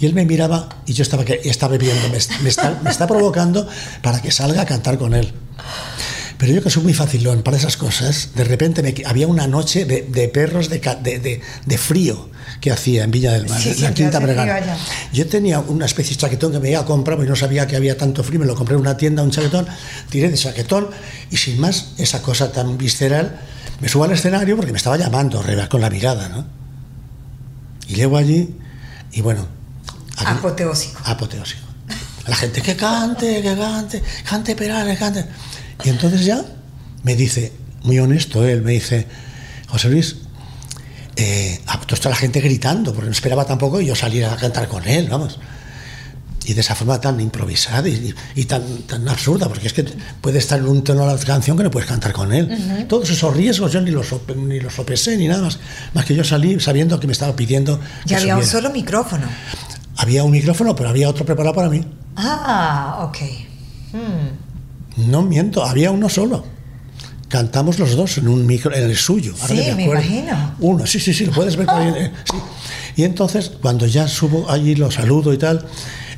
Y 0.06 0.08
él 0.08 0.14
me 0.14 0.24
miraba 0.24 0.68
y 0.86 0.92
yo 0.92 1.02
estaba, 1.02 1.24
que, 1.24 1.40
estaba 1.42 1.72
bebiendo, 1.72 2.08
me, 2.10 2.18
me 2.44 2.48
está, 2.48 2.78
me 2.84 2.90
está 2.90 3.08
provocando 3.08 3.66
para 4.02 4.22
que 4.22 4.30
salga 4.30 4.62
a 4.62 4.64
cantar 4.64 4.98
con 4.98 5.14
él. 5.14 5.32
Pero 6.38 6.52
yo 6.52 6.62
que 6.62 6.70
soy 6.70 6.84
muy 6.84 6.94
facilón 6.94 7.42
para 7.42 7.56
esas 7.56 7.76
cosas, 7.76 8.28
de 8.36 8.44
repente 8.44 8.84
me, 8.84 8.94
había 9.04 9.26
una 9.26 9.48
noche 9.48 9.84
de, 9.84 10.02
de 10.02 10.28
perros 10.28 10.68
de, 10.68 10.78
de, 11.02 11.40
de- 11.64 11.78
frío 11.78 12.28
que 12.60 12.70
hacía 12.70 13.02
en 13.02 13.10
Villa 13.10 13.32
del 13.32 13.48
Mar, 13.48 13.60
Sí, 13.60 13.70
en 13.70 13.74
la 13.74 13.78
siempre 13.80 14.04
Quinta 14.04 14.20
Bregana. 14.20 14.76
Yo 15.12 15.26
tenía 15.26 15.58
una 15.58 15.86
especie 15.86 16.14
de 16.14 16.20
chaquetón 16.20 16.52
que 16.52 16.60
me 16.60 16.68
había 16.68 16.84
comprado 16.84 17.24
y 17.24 17.26
no 17.26 17.34
sabía 17.34 17.66
que 17.66 17.74
había 17.74 17.96
tanto 17.98 18.22
frío, 18.22 18.38
me 18.38 18.46
lo 18.46 18.54
compré 18.54 18.76
en 18.76 18.82
una 18.82 18.96
tienda, 18.96 19.24
un 19.24 19.32
chaquetón, 19.32 19.66
tiré 20.08 20.30
de 20.30 20.36
chaquetón 20.36 20.86
y 21.32 21.36
sin 21.36 21.58
más, 21.58 21.94
esa 21.98 22.22
cosa 22.22 22.52
tan 22.52 22.78
visceral, 22.78 23.40
me 23.80 23.88
subo 23.88 24.04
al 24.04 24.12
escenario 24.12 24.54
porque 24.54 24.70
me 24.70 24.78
estaba 24.78 24.96
llamando 24.96 25.42
Reba, 25.42 25.68
con 25.68 25.80
la 25.80 25.90
mirada, 25.90 26.28
¿no? 26.28 26.46
Y 27.88 27.94
llego 27.96 28.16
allí 28.18 28.54
y 29.10 29.20
bueno... 29.20 29.55
Apoteósico. 30.16 31.00
apoteósico. 31.04 31.62
La 32.26 32.34
gente 32.34 32.60
que 32.60 32.74
cante, 32.74 33.40
que 33.40 33.56
cante, 33.56 34.02
cante 34.28 34.56
Perales, 34.56 34.98
cante. 34.98 35.24
Y 35.84 35.90
entonces 35.90 36.24
ya 36.24 36.44
me 37.02 37.14
dice, 37.14 37.52
muy 37.82 37.98
honesto 37.98 38.44
él, 38.44 38.62
me 38.62 38.72
dice, 38.72 39.06
José 39.68 39.88
Luis, 39.88 40.16
eh, 41.16 41.60
toda 41.86 42.10
la 42.10 42.16
gente 42.16 42.40
gritando, 42.40 42.92
porque 42.92 43.06
no 43.06 43.12
esperaba 43.12 43.44
tampoco 43.44 43.80
yo 43.80 43.94
saliera 43.94 44.32
a 44.32 44.36
cantar 44.36 44.68
con 44.68 44.86
él, 44.88 45.08
vamos. 45.08 45.38
Y 46.44 46.54
de 46.54 46.60
esa 46.60 46.74
forma 46.76 47.00
tan 47.00 47.18
improvisada 47.20 47.88
y, 47.88 48.14
y 48.36 48.44
tan, 48.44 48.62
tan 48.82 49.08
absurda, 49.08 49.48
porque 49.48 49.66
es 49.66 49.72
que 49.72 49.84
puede 50.20 50.38
estar 50.38 50.58
en 50.58 50.66
un 50.66 50.84
tono 50.84 51.06
de 51.06 51.14
la 51.14 51.18
canción 51.20 51.56
que 51.56 51.64
no 51.64 51.70
puedes 51.70 51.88
cantar 51.88 52.12
con 52.12 52.32
él. 52.32 52.86
Todos 52.88 53.10
esos 53.10 53.34
riesgos 53.34 53.72
yo 53.72 53.80
ni 53.80 53.90
los, 53.90 54.06
ni 54.36 54.60
los 54.60 54.74
sopesé 54.74 55.16
ni 55.16 55.26
nada 55.26 55.42
más, 55.42 55.58
más 55.92 56.04
que 56.04 56.14
yo 56.14 56.22
salí 56.22 56.60
sabiendo 56.60 57.00
que 57.00 57.06
me 57.08 57.12
estaba 57.12 57.34
pidiendo. 57.34 57.80
Ya 58.04 58.18
había 58.18 58.36
un 58.36 58.42
subiera. 58.42 58.60
solo 58.60 58.72
micrófono. 58.72 59.26
Había 59.96 60.24
un 60.24 60.30
micrófono, 60.30 60.74
pero 60.74 60.88
había 60.88 61.08
otro 61.08 61.24
preparado 61.24 61.54
para 61.54 61.68
mí. 61.68 61.82
Ah, 62.16 63.08
ok. 63.08 63.18
No 64.96 65.22
miento, 65.22 65.64
había 65.64 65.90
uno 65.90 66.08
solo. 66.08 66.44
Cantamos 67.28 67.78
los 67.78 67.96
dos 67.96 68.18
en 68.18 68.28
un 68.28 68.46
micro, 68.46 68.74
en 68.74 68.84
el 68.84 68.96
suyo. 68.96 69.34
ahora 69.40 69.54
Sí, 69.54 69.72
me 69.74 69.84
imagino. 69.84 70.54
Uno, 70.60 70.86
sí, 70.86 71.00
sí, 71.00 71.12
sí, 71.12 71.26
lo 71.26 71.32
puedes 71.32 71.56
ver 71.56 71.66
por 71.66 71.74
ahí, 71.74 71.88
eh, 71.96 72.12
sí. 72.30 72.36
Y 72.96 73.04
entonces, 73.04 73.50
cuando 73.60 73.86
ya 73.86 74.06
subo 74.08 74.50
allí, 74.50 74.74
lo 74.74 74.90
saludo 74.90 75.32
y 75.32 75.38
tal, 75.38 75.66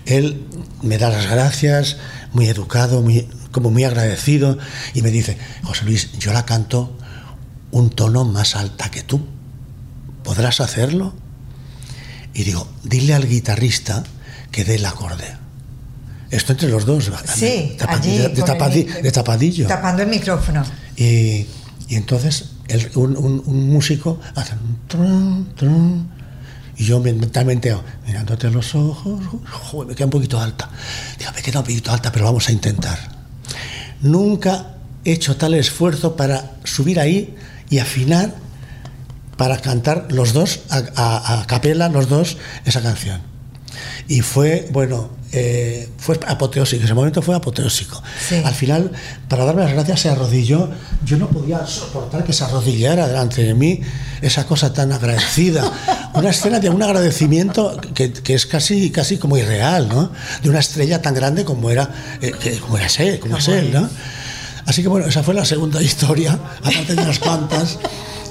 él 0.07 0.45
me 0.83 0.99
da 0.99 1.09
las 1.09 1.29
gracias, 1.29 1.97
muy 2.33 2.47
educado, 2.47 3.01
muy, 3.01 3.27
como 3.53 3.71
muy 3.71 3.85
agradecido, 3.85 4.59
y 4.95 5.03
me 5.03 5.11
dice, 5.11 5.39
José 5.65 5.85
Luis, 5.85 6.13
yo 6.19 6.33
la 6.33 6.45
canto 6.45 6.97
un 7.71 7.91
tono 7.91 8.25
más 8.25 8.55
alta 8.55 8.91
que 8.91 9.03
tú. 9.03 9.21
¿Podrás 10.23 10.61
hacerlo? 10.61 11.15
Y 12.39 12.45
digo, 12.45 12.69
dile 12.85 13.15
al 13.15 13.27
guitarrista 13.29 14.05
que 14.53 14.65
dé 14.65 14.77
el 14.77 14.87
acorde. 14.87 15.27
Esto 16.31 16.53
entre 16.53 16.69
los 16.69 16.87
dos, 16.87 17.11
Sí, 17.35 17.75
tapadi- 17.77 17.95
allí, 17.99 18.19
de, 18.19 18.25
el 19.01 19.13
tapadillo. 19.13 19.67
Tapando 19.67 20.03
el 20.05 20.09
micrófono. 20.09 20.63
Y, 20.97 21.47
y 21.89 21.97
entonces 21.97 22.51
el- 22.69 22.93
un, 22.95 23.17
un- 23.17 23.43
un 23.45 23.71
músico 23.71 24.21
hace 24.37 24.53
un 24.55 24.79
trun, 24.87 25.53
trun, 25.57 26.09
y 26.77 26.85
yo 26.85 27.01
mentalmente 27.01 27.75
mirándote 28.07 28.49
los 28.51 28.73
ojos, 28.77 29.21
joder, 29.51 29.89
me 29.89 29.95
queda 29.97 30.05
un 30.05 30.11
poquito 30.13 30.39
alta. 30.41 30.71
Digo, 31.19 31.33
me 31.35 31.43
queda 31.43 31.59
un 31.59 31.65
poquito 31.65 31.91
alta, 31.91 32.13
pero 32.13 32.27
vamos 32.27 32.49
a 32.49 32.53
intentar. 32.53 32.99
Nunca 34.01 34.77
he 35.05 35.13
hecho 35.13 35.37
tal 35.37 35.55
esfuerzo 35.55 36.15
para 36.15 36.53
subir 36.63 37.01
ahí 37.01 37.35
y 37.69 37.79
afinar 37.81 38.33
para 39.39 39.57
cantar 39.59 40.09
los 40.11 40.35
dos, 40.35 40.61
a, 40.69 40.83
a- 40.97 41.41
a 41.41 41.47
capela, 41.47 41.89
los 41.89 42.09
dos, 42.11 42.37
esa 42.67 42.83
canción. 42.83 43.23
Y 44.09 44.21
fue, 44.23 44.69
bueno, 44.73 45.11
eh, 45.33 45.89
fue 45.99 46.19
apoteósico, 46.27 46.83
ese 46.85 46.95
momento 46.95 47.21
fue 47.23 47.37
apoteósico. 47.37 48.03
Sí. 48.29 48.37
Al 48.45 48.55
final, 48.55 48.91
para 49.29 49.45
darme 49.45 49.63
las 49.63 49.73
gracias, 49.75 50.01
se 50.01 50.09
arrodilló. 50.09 50.71
Yo 51.05 51.19
no 51.19 51.29
podía 51.29 51.67
soportar 51.67 52.25
que 52.25 52.33
se 52.33 52.43
arrodillara 52.45 53.07
delante 53.07 53.43
de 53.43 53.55
mí 53.55 53.81
esa 54.23 54.47
cosa 54.47 54.73
tan 54.73 54.91
agradecida. 54.93 55.71
Una 56.15 56.31
escena 56.31 56.59
de 56.59 56.71
un 56.71 56.83
agradecimiento 56.83 57.79
que, 57.95 58.13
que 58.13 58.35
es 58.35 58.47
casi, 58.47 58.91
casi 58.91 59.19
como 59.19 59.37
irreal, 59.37 59.89
¿no? 59.89 60.11
De 60.43 60.49
una 60.49 60.59
estrella 60.61 61.01
tan 61.03 61.15
grande 61.15 61.45
como 61.45 61.71
era, 61.71 61.89
eh, 62.23 62.33
que- 62.41 62.59
como 62.59 62.79
era 62.79 62.89
él, 62.99 63.21
como 63.21 63.37
es 63.37 63.47
él, 63.49 63.71
¿no? 63.73 63.89
Así 64.67 64.83
que 64.83 64.89
bueno, 64.89 65.07
esa 65.07 65.23
fue 65.23 65.35
la 65.35 65.45
segunda 65.45 65.81
historia, 65.91 66.33
aparte 66.33 66.95
de 66.95 67.03
unas 67.03 67.19
cuantas, 67.19 67.79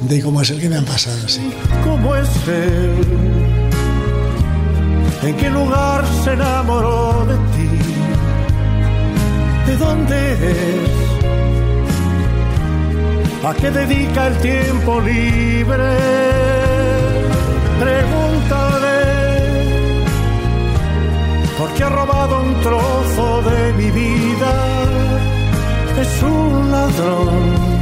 de 0.01 0.21
cómo 0.21 0.41
es 0.41 0.49
el 0.51 0.59
que 0.59 0.69
me 0.69 0.77
han 0.77 0.85
pasado, 0.85 1.27
sí. 1.27 1.51
¿Cómo 1.83 2.15
es 2.15 2.29
él? 2.47 2.93
¿En 5.23 5.35
qué 5.35 5.49
lugar 5.49 6.05
se 6.23 6.33
enamoró 6.33 7.25
de 7.25 7.35
ti? 7.55 7.69
¿De 9.65 9.77
dónde 9.77 10.33
es? 10.51 11.07
¿A 13.43 13.53
qué 13.53 13.71
dedica 13.71 14.27
el 14.27 14.37
tiempo 14.37 15.01
libre? 15.01 15.97
Pregúntale. 17.79 18.97
Porque 21.57 21.83
ha 21.83 21.89
robado 21.89 22.43
un 22.43 22.53
trozo 22.61 23.41
de 23.49 23.73
mi 23.73 23.91
vida. 23.91 24.53
Es 25.99 26.23
un 26.23 26.71
ladrón 26.71 27.76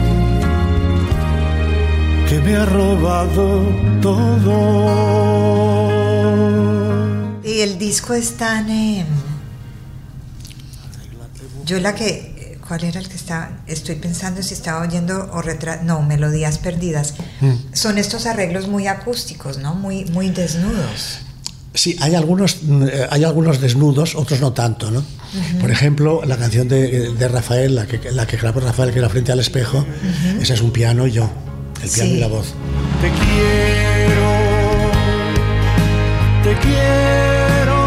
que 2.27 2.39
me 2.39 2.55
ha 2.55 2.65
robado 2.65 3.61
todo. 4.01 4.61
Y 7.43 7.59
el 7.61 7.77
disco 7.77 8.13
es 8.13 8.38
tan... 8.38 8.69
eh, 8.69 9.05
yo 11.65 11.79
la 11.79 11.95
que... 11.95 12.33
¿Cuál 12.67 12.83
era 12.83 12.99
el 12.99 13.07
que 13.07 13.15
estaba? 13.15 13.59
Estoy 13.67 13.93
pensando 13.95 14.41
si 14.41 14.55
estaba 14.55 14.81
oyendo 14.81 15.29
o 15.33 15.41
retra... 15.43 15.83
No, 15.83 16.01
Melodías 16.01 16.57
Perdidas. 16.57 17.13
Son 17.73 17.99
estos 17.99 18.25
arreglos 18.25 18.67
muy 18.67 18.88
acústicos, 18.88 19.59
¿no? 19.59 19.75
Muy, 19.75 20.05
muy 20.05 20.29
desnudos. 20.29 21.19
Sí, 21.75 21.95
hay 21.99 22.15
algunos, 22.15 22.63
mm, 22.63 22.83
eh, 22.88 23.07
hay 23.11 23.23
algunos 23.23 23.61
desnudos, 23.61 24.15
otros 24.15 24.39
no 24.41 24.51
tanto, 24.53 24.89
¿no? 24.89 25.03
Por 25.59 25.69
ejemplo, 25.69 26.21
la 26.25 26.38
canción 26.38 26.67
de, 26.69 27.11
de 27.13 27.27
Rafael, 27.27 27.75
la 27.75 27.85
que, 27.85 27.99
la 28.11 28.25
que 28.25 28.38
grabó 28.38 28.61
Rafael, 28.61 28.91
que 28.93 28.99
era 28.99 29.09
Frente 29.09 29.31
al 29.33 29.39
Espejo, 29.41 29.85
esa 30.41 30.53
es 30.53 30.61
un 30.61 30.71
piano 30.71 31.05
y 31.07 31.11
yo, 31.11 31.29
el 31.81 31.89
piano 31.89 32.09
Sí. 32.09 32.15
y 32.15 32.19
la 32.19 32.27
voz. 32.27 32.53
Te 33.01 33.09
quiero, 33.09 34.31
te 36.43 36.53
quiero. 36.59 37.79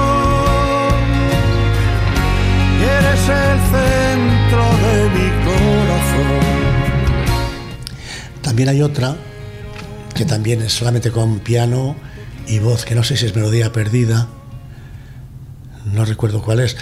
Y 2.79 2.85
eres 2.85 3.29
el 3.29 3.59
centro 3.73 4.65
de 4.85 5.11
mi 5.11 5.29
corazón. 5.45 6.41
También 8.43 8.69
hay 8.69 8.83
otra, 8.83 9.17
que 10.15 10.25
también 10.25 10.63
es 10.63 10.73
solamente 10.73 11.11
con 11.11 11.39
piano 11.41 11.97
y 12.47 12.59
voz, 12.61 12.85
que 12.85 12.95
no 12.95 13.03
sé 13.05 13.17
si 13.17 13.27
es 13.27 13.35
melodía 13.35 13.73
perdida, 13.73 14.29
no 15.93 16.05
recuerdo 16.05 16.43
cuál 16.43 16.61
es, 16.61 16.77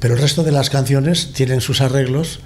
pero 0.00 0.14
el 0.14 0.20
resto 0.20 0.42
de 0.42 0.52
las 0.52 0.70
canciones 0.70 1.32
tienen 1.32 1.60
sus 1.60 1.80
arreglos, 1.80 2.40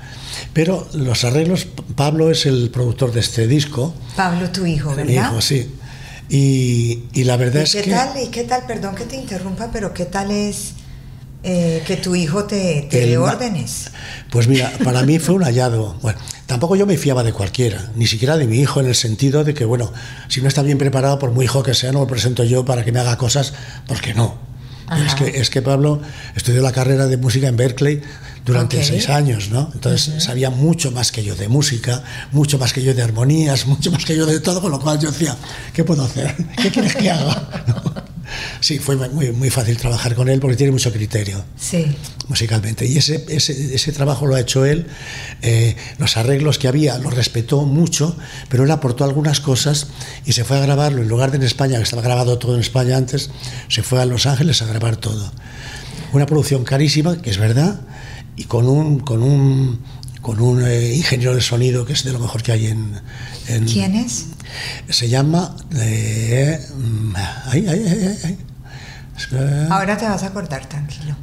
pero 0.53 0.89
los 0.95 1.25
arreglos, 1.25 1.67
Pablo 1.97 2.31
es 2.31 2.47
el 2.47 2.71
productor 2.71 3.13
de 3.13 3.21
este 3.21 3.47
disco, 3.47 3.95
Pablo, 4.17 4.51
tu 4.51 4.67
hijo, 4.67 4.91
mi 4.91 4.97
¿verdad? 5.03 5.31
hijo, 5.31 5.41
sí, 5.41 5.71
y, 6.29 7.05
y 7.13 7.25
la 7.25 7.37
verdad 7.37 7.61
¿Y 7.61 7.65
es 7.65 7.73
qué 7.73 7.83
que... 7.83 7.91
tal? 7.91 8.11
¿Y 8.23 8.29
qué 8.29 8.45
tal? 8.45 8.65
Perdón 8.67 8.95
que 8.95 9.05
te 9.05 9.17
interrumpa, 9.17 9.71
pero 9.73 9.93
¿qué 9.93 10.05
tal 10.05 10.31
es 10.31 10.75
eh, 11.43 11.83
que 11.87 11.97
tu 11.97 12.15
hijo 12.15 12.45
te, 12.45 12.87
te 12.91 13.03
El 13.03 13.11
dé 13.11 13.19
órdenes? 13.19 13.91
Pues 14.31 14.47
mira, 14.47 14.71
para 14.85 15.03
mí 15.03 15.19
fue 15.19 15.35
un 15.35 15.43
hallado. 15.43 15.97
Bueno, 16.03 16.19
tampoco 16.47 16.77
yo 16.77 16.87
me 16.87 16.97
fiaba 16.97 17.25
de 17.25 17.33
cualquiera, 17.33 17.91
ni 17.97 18.07
siquiera 18.07 18.37
de 18.37 18.47
mi 18.47 18.61
hijo, 18.61 18.79
en 18.81 18.87
el 18.87 18.95
sentido 18.95 19.43
de 19.43 19.55
que, 19.55 19.65
bueno, 19.65 19.93
si 20.29 20.41
no 20.41 20.47
está 20.49 20.63
bien 20.63 20.79
preparado, 20.79 21.19
por 21.19 21.33
muy 21.33 21.47
hijo 21.47 21.63
que 21.65 21.75
sea, 21.75 21.91
no 21.93 22.01
lo 22.01 22.07
presento 22.07 22.45
yo 22.45 22.65
para 22.65 22.85
que 22.85 22.93
me 22.93 23.01
haga 23.01 23.17
cosas, 23.17 23.53
porque 23.89 24.15
no. 24.15 24.50
Es 24.91 25.15
que, 25.15 25.41
es 25.41 25.51
que 25.51 25.63
Pablo 25.63 26.01
estudió 26.35 26.63
la 26.63 26.73
carrera 26.73 27.07
de 27.07 27.17
música 27.17 27.49
en 27.49 27.57
Berkeley 27.57 28.03
durante 28.45 28.83
seis 28.83 29.09
años, 29.09 29.51
¿no? 29.51 29.71
Entonces 29.75 30.23
sabía 30.23 30.51
mucho 30.51 30.91
más 30.91 31.13
que 31.13 31.23
yo 31.23 31.35
de 31.37 31.49
música, 31.49 32.03
mucho 32.33 32.59
más 32.59 32.73
que 32.73 32.83
yo 32.83 32.95
de 32.95 33.03
armonías, 33.03 33.67
mucho 33.69 33.91
más 33.91 34.05
que 34.05 34.17
yo 34.17 34.27
de 34.27 34.41
todo, 34.41 34.61
con 34.61 34.71
lo 34.71 34.81
cual 34.81 34.99
yo 34.99 35.11
decía, 35.11 35.37
¿qué 35.73 35.85
puedo 35.85 36.03
hacer? 36.03 36.35
¿Qué 36.61 36.71
quieres 36.71 36.97
que 36.97 37.11
haga? 37.11 38.05
Sí, 38.61 38.79
fue 38.79 38.97
muy, 38.97 39.33
muy 39.33 39.51
fácil 39.51 39.77
trabajar 39.77 40.15
con 40.15 40.29
él 40.29 40.39
porque 40.41 40.57
tiene 40.57 40.73
mucho 40.73 40.93
criterio 40.93 41.45
Sí. 41.59 41.87
musicalmente. 42.29 42.87
Y 42.87 42.99
ese, 42.99 43.25
ese, 43.29 43.75
ese 43.75 43.93
trabajo 43.93 44.27
lo 44.27 44.35
ha 44.37 44.41
hecho 44.41 44.65
él. 44.65 44.87
Eh, 45.43 45.75
los 45.99 46.17
arreglos 46.17 46.59
que 46.59 46.69
había 46.69 46.99
los 46.99 47.15
respetó 47.15 47.63
mucho, 47.63 48.17
pero 48.49 48.65
él 48.65 48.71
aportó 48.71 49.05
algunas 49.05 49.41
cosas 49.41 49.89
y 50.25 50.33
se 50.33 50.45
fue 50.45 50.59
a 50.59 50.61
grabarlo. 50.61 51.03
En 51.03 51.09
lugar 51.09 51.31
de 51.33 51.41
en 51.41 51.43
España, 51.47 51.79
que 51.79 51.85
estaba 51.85 52.03
grabado 52.03 52.39
todo 52.39 52.55
en 52.55 52.61
España 52.61 52.97
antes, 52.97 53.31
se 53.69 53.83
fue 53.83 54.01
a 54.01 54.05
Los 54.05 54.27
Ángeles 54.27 54.61
a 54.63 54.67
grabar 54.67 54.97
todo. 54.97 55.33
Una 56.13 56.27
producción 56.27 56.65
carísima, 56.65 57.21
que 57.23 57.31
es 57.31 57.39
verdad, 57.39 57.81
y 58.37 58.45
con 58.45 58.69
un, 58.69 59.01
con 59.01 59.23
un, 59.23 59.81
con 60.23 60.41
un 60.41 60.65
eh, 60.67 60.95
ingeniero 60.95 61.35
de 61.35 61.41
sonido 61.41 61.85
que 61.87 61.93
es 61.95 62.05
de 62.05 62.13
lo 62.13 62.19
mejor 62.19 62.43
que 62.43 62.53
hay 62.53 62.67
en... 62.67 63.01
en- 63.49 63.65
¿Quién 63.67 63.95
es? 63.95 64.27
Se 64.89 65.09
llama... 65.09 65.57
eh, 65.77 66.61
mm, 66.77 67.13
ay, 67.47 67.67
ay, 67.69 67.85
ay, 67.89 68.07
ay, 68.07 68.19
ay. 68.25 68.39
Ahora 69.71 69.97
te 69.97 70.07
vas 70.07 70.23
a 70.23 70.27
acordar, 70.29 70.67
tranquilo. 70.69 71.15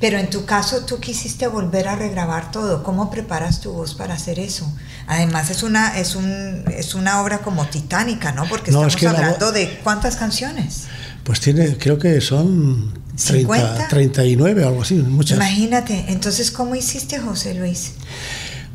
Pero 0.00 0.18
en 0.18 0.28
tu 0.30 0.44
caso, 0.44 0.84
tú 0.84 0.98
quisiste 0.98 1.46
volver 1.46 1.86
a 1.88 1.94
regrabar 1.94 2.50
todo. 2.50 2.82
¿Cómo 2.82 3.08
preparas 3.10 3.60
tu 3.60 3.72
voz 3.72 3.94
para 3.94 4.14
hacer 4.14 4.38
eso? 4.40 4.70
Además, 5.06 5.48
es 5.50 5.62
una, 5.62 5.96
es 5.98 6.16
un, 6.16 6.64
es 6.76 6.94
una 6.94 7.22
obra 7.22 7.38
como 7.38 7.66
titánica, 7.66 8.32
¿no? 8.32 8.46
Porque 8.48 8.72
No, 8.72 8.78
estamos 8.78 8.94
es 8.94 9.00
que 9.00 9.06
hablando 9.06 9.52
de 9.52 9.78
cuántas 9.84 10.16
canciones. 10.16 10.84
Pues 11.22 11.38
tiene, 11.40 11.76
creo 11.78 11.98
que 12.00 12.20
son 12.20 12.92
30, 13.16 13.54
50. 13.54 13.88
39 13.88 14.64
o 14.64 14.68
algo 14.68 14.82
así, 14.82 14.94
muchas. 14.94 15.36
Imagínate. 15.36 16.06
Entonces, 16.08 16.50
¿cómo 16.50 16.74
hiciste, 16.74 17.18
José 17.18 17.54
Luis? 17.54 17.92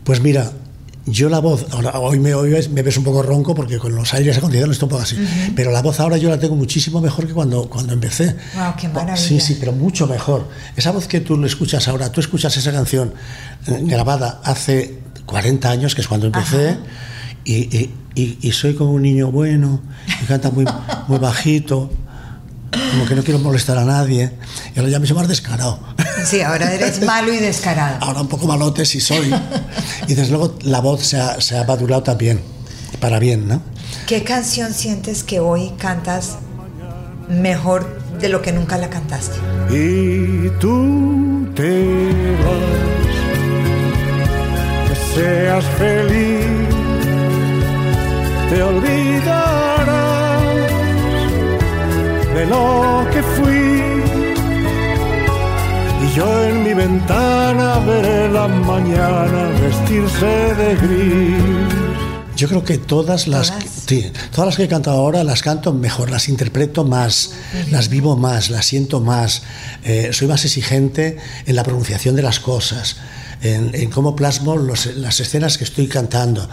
Pues 0.03 0.21
mira, 0.21 0.51
yo 1.05 1.29
la 1.29 1.39
voz, 1.39 1.65
ahora 1.71 1.97
hoy 1.99 2.19
me, 2.19 2.33
hoy 2.33 2.51
me 2.69 2.81
ves 2.81 2.97
un 2.97 3.03
poco 3.03 3.23
ronco 3.23 3.55
porque 3.55 3.77
con 3.77 3.95
los 3.95 4.13
aires 4.13 4.37
acondicionados 4.37 4.75
estoy 4.75 4.87
un 4.87 4.89
poco 4.91 5.01
así, 5.03 5.17
pero 5.55 5.71
la 5.71 5.81
voz 5.81 5.99
ahora 5.99 6.17
yo 6.17 6.29
la 6.29 6.37
tengo 6.39 6.55
muchísimo 6.55 6.99
mejor 7.01 7.25
que 7.27 7.33
cuando, 7.33 7.69
cuando 7.69 7.93
empecé. 7.93 8.35
Wow, 8.55 8.73
qué 8.79 8.87
maravilla. 8.89 9.15
Sí, 9.17 9.39
sí, 9.39 9.57
pero 9.59 9.71
mucho 9.71 10.05
mejor. 10.07 10.47
Esa 10.75 10.91
voz 10.91 11.07
que 11.07 11.19
tú 11.21 11.37
lo 11.37 11.47
escuchas 11.47 11.87
ahora, 11.87 12.11
tú 12.11 12.19
escuchas 12.19 12.55
esa 12.57 12.71
canción 12.71 13.13
eh, 13.67 13.79
grabada 13.83 14.41
hace 14.43 14.99
40 15.25 15.69
años, 15.69 15.95
que 15.95 16.01
es 16.01 16.07
cuando 16.07 16.27
empecé, 16.27 16.77
y, 17.43 17.53
y- 17.77 17.93
y, 18.15 18.37
y 18.41 18.51
soy 18.51 18.73
como 18.73 18.91
un 18.93 19.03
niño 19.03 19.31
bueno, 19.31 19.79
y 20.21 20.25
canta 20.25 20.49
muy, 20.49 20.65
muy 21.07 21.19
bajito, 21.19 21.91
como 22.71 23.05
que 23.05 23.15
no 23.15 23.23
quiero 23.23 23.39
molestar 23.39 23.77
a 23.77 23.85
nadie, 23.85 24.31
y 24.75 24.79
ahora 24.79 24.91
ya 24.91 24.99
me 24.99 25.07
soy 25.07 25.15
más 25.15 25.27
descarado. 25.27 25.79
Sí, 26.25 26.41
ahora 26.41 26.73
eres 26.73 27.01
malo 27.05 27.33
y 27.33 27.37
descarado. 27.37 27.97
Ahora 28.01 28.21
un 28.21 28.27
poco 28.27 28.47
malote 28.47 28.85
sí 28.85 28.99
soy. 28.99 29.33
Y 30.07 30.13
desde 30.15 30.31
luego 30.31 30.57
la 30.63 30.79
voz 30.79 31.03
se 31.05 31.19
ha, 31.19 31.39
se 31.41 31.57
ha 31.57 31.63
madurado 31.63 32.03
también, 32.03 32.41
para 32.99 33.19
bien, 33.19 33.47
¿no? 33.47 33.61
¿Qué 34.07 34.23
canción 34.23 34.73
sientes 34.73 35.23
que 35.23 35.39
hoy 35.39 35.73
cantas 35.77 36.37
mejor 37.29 37.99
de 38.19 38.29
lo 38.29 38.41
que 38.41 38.51
nunca 38.51 38.77
la 38.77 38.89
cantaste? 38.89 39.37
y 39.69 40.49
tú 40.59 41.47
te 41.55 42.07
vas. 42.43 42.77
Que 44.87 44.95
seas 45.15 45.65
feliz, 45.77 46.26
lo 52.49 53.05
que 53.11 53.21
fui. 53.23 53.81
Y 56.05 56.15
yo 56.15 56.43
en 56.45 56.63
mi 56.63 56.73
ventana 56.73 57.79
veré 57.79 58.29
la 58.29 58.47
mañana 58.47 59.49
vestirse 59.61 60.25
de 60.25 60.75
gris. 60.75 61.73
Yo 62.35 62.47
creo 62.47 62.63
que 62.63 62.77
todas 62.77 63.27
las, 63.27 63.47
¿Todas? 63.49 63.63
que- 63.63 63.69
sí, 64.03 64.11
todas 64.31 64.45
las 64.49 64.57
que 64.57 64.63
he 64.65 64.67
cantado 64.67 64.97
ahora 64.97 65.23
las 65.23 65.41
canto 65.41 65.73
mejor, 65.73 66.11
las 66.11 66.29
interpreto 66.29 66.83
más, 66.85 67.31
las 67.71 67.89
vivo 67.89 68.15
más, 68.15 68.51
las 68.51 68.65
siento 68.67 68.99
más, 69.01 69.41
eh, 69.83 70.09
soy 70.13 70.27
más 70.27 70.45
exigente 70.45 71.17
en 71.47 71.55
la 71.55 71.63
pronunciación 71.63 72.15
de 72.15 72.21
las 72.21 72.39
cosas, 72.39 72.97
en, 73.41 73.71
en 73.73 73.89
cómo 73.89 74.15
plasmo 74.15 74.55
los- 74.55 74.95
las 74.97 75.19
escenas 75.19 75.57
que 75.57 75.63
estoy 75.63 75.87
cantando. 75.87 76.47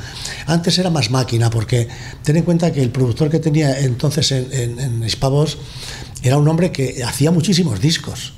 Antes 0.46 0.78
era 0.78 0.90
más 0.90 1.10
máquina, 1.10 1.50
porque 1.50 1.88
ten 2.22 2.36
en 2.36 2.42
cuenta 2.44 2.72
que 2.72 2.82
el 2.82 2.90
productor 2.90 3.30
que 3.30 3.38
tenía 3.38 3.80
entonces 3.80 4.30
en, 4.32 4.78
en, 4.78 5.02
era 6.22 6.36
un 6.38 6.48
hombre 6.48 6.72
que 6.72 7.02
hacía 7.04 7.30
muchísimos 7.30 7.80
discos. 7.80 8.32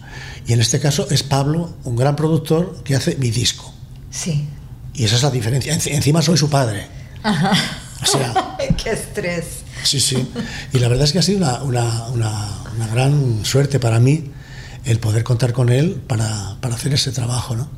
Y 0.46 0.52
en 0.52 0.60
este 0.60 0.78
caso 0.78 1.08
es 1.10 1.22
Pablo, 1.22 1.74
un 1.84 1.96
gran 1.96 2.14
productor 2.14 2.82
que 2.84 2.94
hace 2.94 3.16
mi 3.16 3.30
disco. 3.30 3.72
Sí. 4.10 4.46
Y 4.94 5.04
esa 5.04 5.16
es 5.16 5.22
la 5.22 5.30
diferencia. 5.30 5.74
Enci- 5.76 5.92
Encima 5.92 6.22
soy 6.22 6.36
su 6.36 6.48
padre. 6.48 6.86
O 8.02 8.06
sea, 8.06 8.56
Qué 8.82 8.90
estrés. 8.90 9.44
sí, 9.82 10.00
sí. 10.00 10.26
Y 10.72 10.78
la 10.78 10.88
verdad 10.88 11.04
es 11.04 11.12
que 11.12 11.18
ha 11.18 11.22
sido 11.22 11.38
una, 11.38 11.62
una- 11.62 12.06
una- 12.08 12.58
una 12.76 12.86
gran 12.88 13.44
suerte 13.44 13.80
para 13.80 13.98
mí 14.00 14.30
el 14.84 14.98
poder 15.00 15.24
contar 15.24 15.52
con 15.52 15.68
él 15.70 16.00
para, 16.06 16.56
para 16.60 16.74
hacer 16.76 16.94
ese 16.94 17.10
trabajo, 17.10 17.56
¿no? 17.56 17.68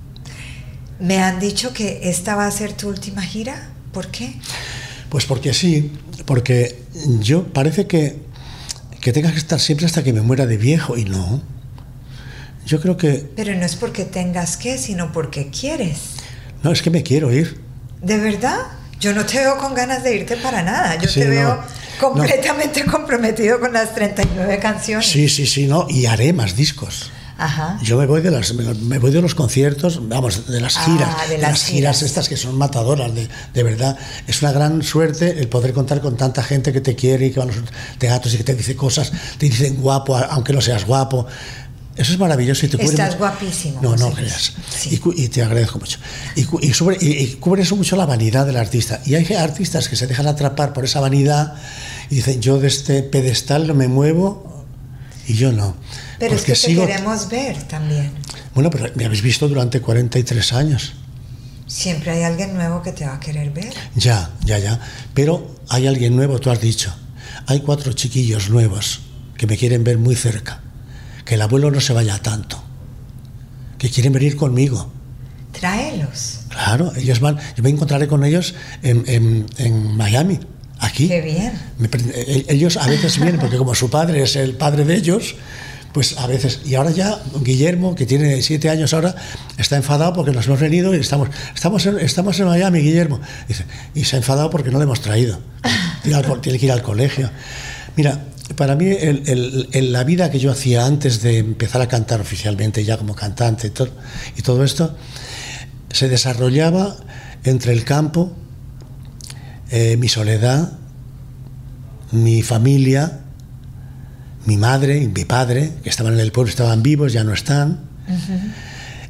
Me 1.00 1.20
han 1.22 1.38
dicho 1.40 1.72
que 1.72 2.00
esta 2.04 2.34
va 2.34 2.46
a 2.46 2.50
ser 2.50 2.72
tu 2.72 2.88
última 2.88 3.22
gira. 3.22 3.70
¿Por 3.92 4.08
qué? 4.08 4.34
Pues 5.08 5.24
porque 5.24 5.54
sí, 5.54 5.92
porque 6.26 6.78
yo 7.20 7.44
parece 7.44 7.86
que, 7.86 8.16
que 9.00 9.12
tenga 9.12 9.30
que 9.32 9.38
estar 9.38 9.60
siempre 9.60 9.86
hasta 9.86 10.02
que 10.02 10.12
me 10.12 10.20
muera 10.20 10.46
de 10.46 10.56
viejo 10.56 10.96
y 10.96 11.04
no. 11.04 11.40
Yo 12.66 12.80
creo 12.80 12.96
que, 12.96 13.30
Pero 13.34 13.54
no 13.54 13.64
es 13.64 13.76
porque 13.76 14.04
tengas 14.04 14.56
que, 14.58 14.76
sino 14.76 15.12
porque 15.12 15.48
quieres. 15.50 15.98
no, 16.62 16.72
es 16.72 16.82
que 16.82 16.90
me 16.90 17.02
quiero 17.02 17.32
ir. 17.32 17.60
¿De 18.02 18.18
verdad? 18.18 18.58
Yo 19.00 19.14
no 19.14 19.24
te 19.24 19.38
veo 19.38 19.56
con 19.58 19.74
ganas 19.74 20.02
de 20.02 20.16
irte 20.16 20.36
para 20.36 20.62
nada. 20.62 20.96
Yo 21.00 21.08
Sí, 21.08 21.20
te 21.20 21.26
no, 21.26 21.30
veo 21.30 21.56
no. 21.56 21.62
completamente 22.00 22.84
comprometido 22.90 23.58
con 23.60 23.72
las 23.72 23.94
39 23.94 24.58
canciones. 24.58 25.06
Sí, 25.06 25.28
sí, 25.28 25.46
sí, 25.46 25.66
no, 25.66 25.86
y 25.88 26.04
haré 26.06 26.32
más 26.34 26.56
discos. 26.56 27.10
Ajá. 27.38 27.78
Yo 27.82 27.96
me 27.98 28.06
voy 28.06 28.20
de 28.20 28.30
las 28.32 28.52
me, 28.52 28.98
voy 28.98 29.10
de 29.12 29.22
los 29.22 29.34
conciertos, 29.36 30.00
vamos, 30.08 30.46
de 30.48 30.60
las 30.60 30.76
Ah, 30.76 30.84
giras, 30.84 31.28
de 31.28 31.36
de 31.36 31.42
las 31.42 31.50
las, 31.52 31.64
giras 31.64 31.96
giras. 31.98 32.02
estas 32.02 32.28
que 32.28 32.36
son 32.36 32.58
matadoras, 32.58 33.14
de, 33.14 33.28
de 33.54 33.62
verdad. 33.62 33.96
Es 34.26 34.42
una 34.42 34.50
gran 34.52 34.82
suerte 34.82 35.38
el 35.38 35.48
poder 35.48 35.72
contar 35.72 36.00
con 36.00 36.16
tanta 36.16 36.42
gente 36.42 36.72
que 36.72 36.80
te 36.80 36.96
quiere 36.96 37.26
y 37.26 37.30
que 37.30 37.38
va 37.38 37.44
a 37.44 37.46
los 37.46 37.56
teatros 37.98 38.34
y 38.34 38.38
que 38.38 38.44
te 38.44 38.54
dice 38.56 38.74
cosas, 38.74 39.12
te 39.38 39.48
dicen 39.48 39.76
guapo, 39.76 40.16
aunque 40.16 40.52
no 40.52 40.60
seas 40.60 40.84
guapo. 40.84 41.26
Eso 41.96 42.12
es 42.12 42.18
maravilloso 42.20 42.64
y 42.64 42.68
te 42.68 42.76
cubre 42.76 42.90
Estás 42.90 43.06
mucho- 43.10 43.18
guapísimo, 43.18 43.80
No, 43.82 43.96
no 43.96 44.12
creas. 44.12 44.52
Sí. 44.76 45.00
Y, 45.16 45.22
y 45.24 45.28
te 45.28 45.42
agradezco 45.42 45.78
mucho. 45.80 45.98
Y, 46.36 46.42
y, 46.66 46.72
sobre- 46.72 46.96
y 47.00 47.26
cubre 47.40 47.62
eso 47.62 47.74
mucho 47.74 47.96
la 47.96 48.06
vanidad 48.06 48.46
del 48.46 48.56
artista. 48.56 49.00
Y 49.04 49.16
hay 49.16 49.32
artistas 49.34 49.88
que 49.88 49.96
se 49.96 50.06
dejan 50.06 50.28
atrapar 50.28 50.72
por 50.72 50.84
esa 50.84 51.00
vanidad 51.00 51.54
y 52.08 52.16
dicen, 52.16 52.40
yo 52.40 52.60
de 52.60 52.68
este 52.68 53.02
pedestal 53.02 53.66
no 53.66 53.74
me 53.74 53.88
muevo 53.88 54.64
y 55.26 55.34
yo 55.34 55.50
no. 55.52 55.74
Pero 56.18 56.34
es 56.34 56.42
que 56.42 56.52
te 56.52 56.58
sigo- 56.58 56.86
queremos 56.86 57.28
ver 57.28 57.62
también. 57.64 58.10
bueno, 58.54 58.70
pero 58.70 58.90
me 58.94 59.04
habéis 59.04 59.22
visto 59.22 59.48
durante 59.48 59.80
43 59.80 60.52
años. 60.52 60.92
Siempre 61.66 62.10
hay 62.12 62.22
alguien 62.22 62.54
nuevo 62.54 62.82
que 62.82 62.92
te 62.92 63.04
va 63.06 63.14
a 63.16 63.20
querer 63.20 63.50
ver. 63.50 63.72
Ya, 63.94 64.30
ya, 64.44 64.58
ya. 64.58 64.80
Pero 65.14 65.54
hay 65.68 65.86
alguien 65.86 66.16
nuevo, 66.16 66.38
tú 66.40 66.50
has 66.50 66.60
dicho. 66.60 66.94
Hay 67.46 67.60
cuatro 67.60 67.92
chiquillos 67.92 68.48
nuevos 68.50 69.00
que 69.36 69.46
me 69.46 69.56
quieren 69.56 69.84
ver 69.84 69.98
muy 69.98 70.16
cerca. 70.16 70.60
Que 71.24 71.34
el 71.34 71.42
abuelo 71.42 71.70
no 71.70 71.80
se 71.80 71.92
vaya 71.92 72.18
tanto. 72.22 72.62
Que 73.76 73.90
quieren 73.90 74.12
venir 74.14 74.34
conmigo. 74.36 74.90
Tráelos. 75.52 76.40
Claro, 76.48 76.92
ellos 76.96 77.20
van. 77.20 77.38
Yo 77.56 77.62
me 77.62 77.70
encontraré 77.70 78.06
con 78.08 78.24
ellos 78.24 78.54
en, 78.82 79.04
en- 79.06 79.46
en 79.58 79.96
Miami, 79.96 80.38
aquí. 80.78 81.08
Qué 81.08 81.20
bien. 81.20 81.52
Ellos 82.48 82.76
a 82.76 82.86
veces 82.86 83.16
vienen, 83.20 83.38
porque 83.40 83.56
como 83.58 83.74
su 83.74 83.90
padre 83.90 84.22
es 84.22 84.36
el 84.36 84.54
padre 84.54 84.84
de 84.84 84.94
ellos, 84.96 85.34
pues 85.92 86.16
a 86.18 86.26
veces. 86.26 86.60
Y 86.64 86.74
ahora 86.74 86.90
ya 86.90 87.18
Guillermo, 87.42 87.94
que 87.94 88.06
tiene 88.06 88.42
siete 88.42 88.68
años 88.70 88.92
ahora, 88.94 89.14
está 89.56 89.76
enfadado 89.76 90.12
porque 90.12 90.32
nos 90.32 90.46
hemos 90.46 90.60
venido 90.60 90.94
y 90.94 90.98
estamos, 90.98 91.28
estamos, 91.54 91.86
en, 91.86 91.98
estamos 91.98 92.38
en 92.40 92.46
Miami, 92.46 92.80
Guillermo. 92.80 93.20
Dice, 93.48 93.64
y 93.94 94.04
se 94.04 94.16
ha 94.16 94.18
enfadado 94.18 94.50
porque 94.50 94.70
no 94.70 94.78
le 94.78 94.84
hemos 94.84 95.00
traído. 95.00 95.38
Tiene, 96.02 96.58
que 96.58 96.66
ir 96.66 96.72
al 96.72 96.82
colegio. 96.82 97.30
Mira, 97.96 98.24
para 98.56 98.76
mí 98.76 98.86
el- 98.86 99.22
el- 99.26 99.68
el- 99.72 99.92
la 99.92 100.04
vida 100.04 100.30
que 100.30 100.38
yo 100.38 100.50
hacía 100.50 100.86
antes 100.86 101.20
de 101.22 101.38
empezar 101.38 101.80
a 101.82 101.88
cantar 101.88 102.20
oficialmente, 102.20 102.84
ya 102.84 102.96
como 102.96 103.14
cantante 103.14 103.66
y 103.66 103.70
todo, 103.70 103.90
y 104.36 104.42
todo 104.42 104.64
esto, 104.64 104.96
se 105.90 106.08
desarrollaba 106.08 106.96
entre 107.44 107.72
el 107.72 107.84
campo, 107.84 108.32
eh, 109.70 109.96
mi 109.98 110.08
soledad, 110.08 110.72
mi 112.12 112.42
familia, 112.42 113.20
mi 114.48 114.56
madre 114.56 114.96
y 114.98 115.08
mi 115.08 115.26
padre, 115.26 115.72
que 115.82 115.90
estaban 115.90 116.14
en 116.14 116.20
el 116.20 116.32
pueblo, 116.32 116.48
estaban 116.48 116.82
vivos, 116.82 117.12
ya 117.12 117.22
no 117.22 117.34
están, 117.34 117.80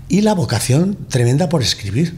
y 0.09 0.23
la 0.23 0.35
vocación 0.35 0.99
tremenda 1.09 1.49
por 1.49 1.63
escribir. 1.63 2.17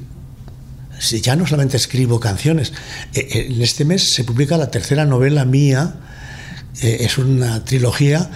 Si 0.99 1.21
ya 1.21 1.37
no 1.37 1.47
solamente 1.47 1.77
escribo 1.77 2.19
canciones, 2.19 2.73
eh, 3.15 3.29
eh, 3.31 3.47
en 3.51 3.61
este 3.63 3.85
mes 3.85 4.03
se 4.15 4.25
publica 4.25 4.57
la 4.57 4.71
tercera 4.71 5.05
novela 5.05 5.45
mía, 5.45 5.95
eh, 6.83 6.99
es 7.01 7.19
una 7.19 7.63
trilogía, 7.65 8.31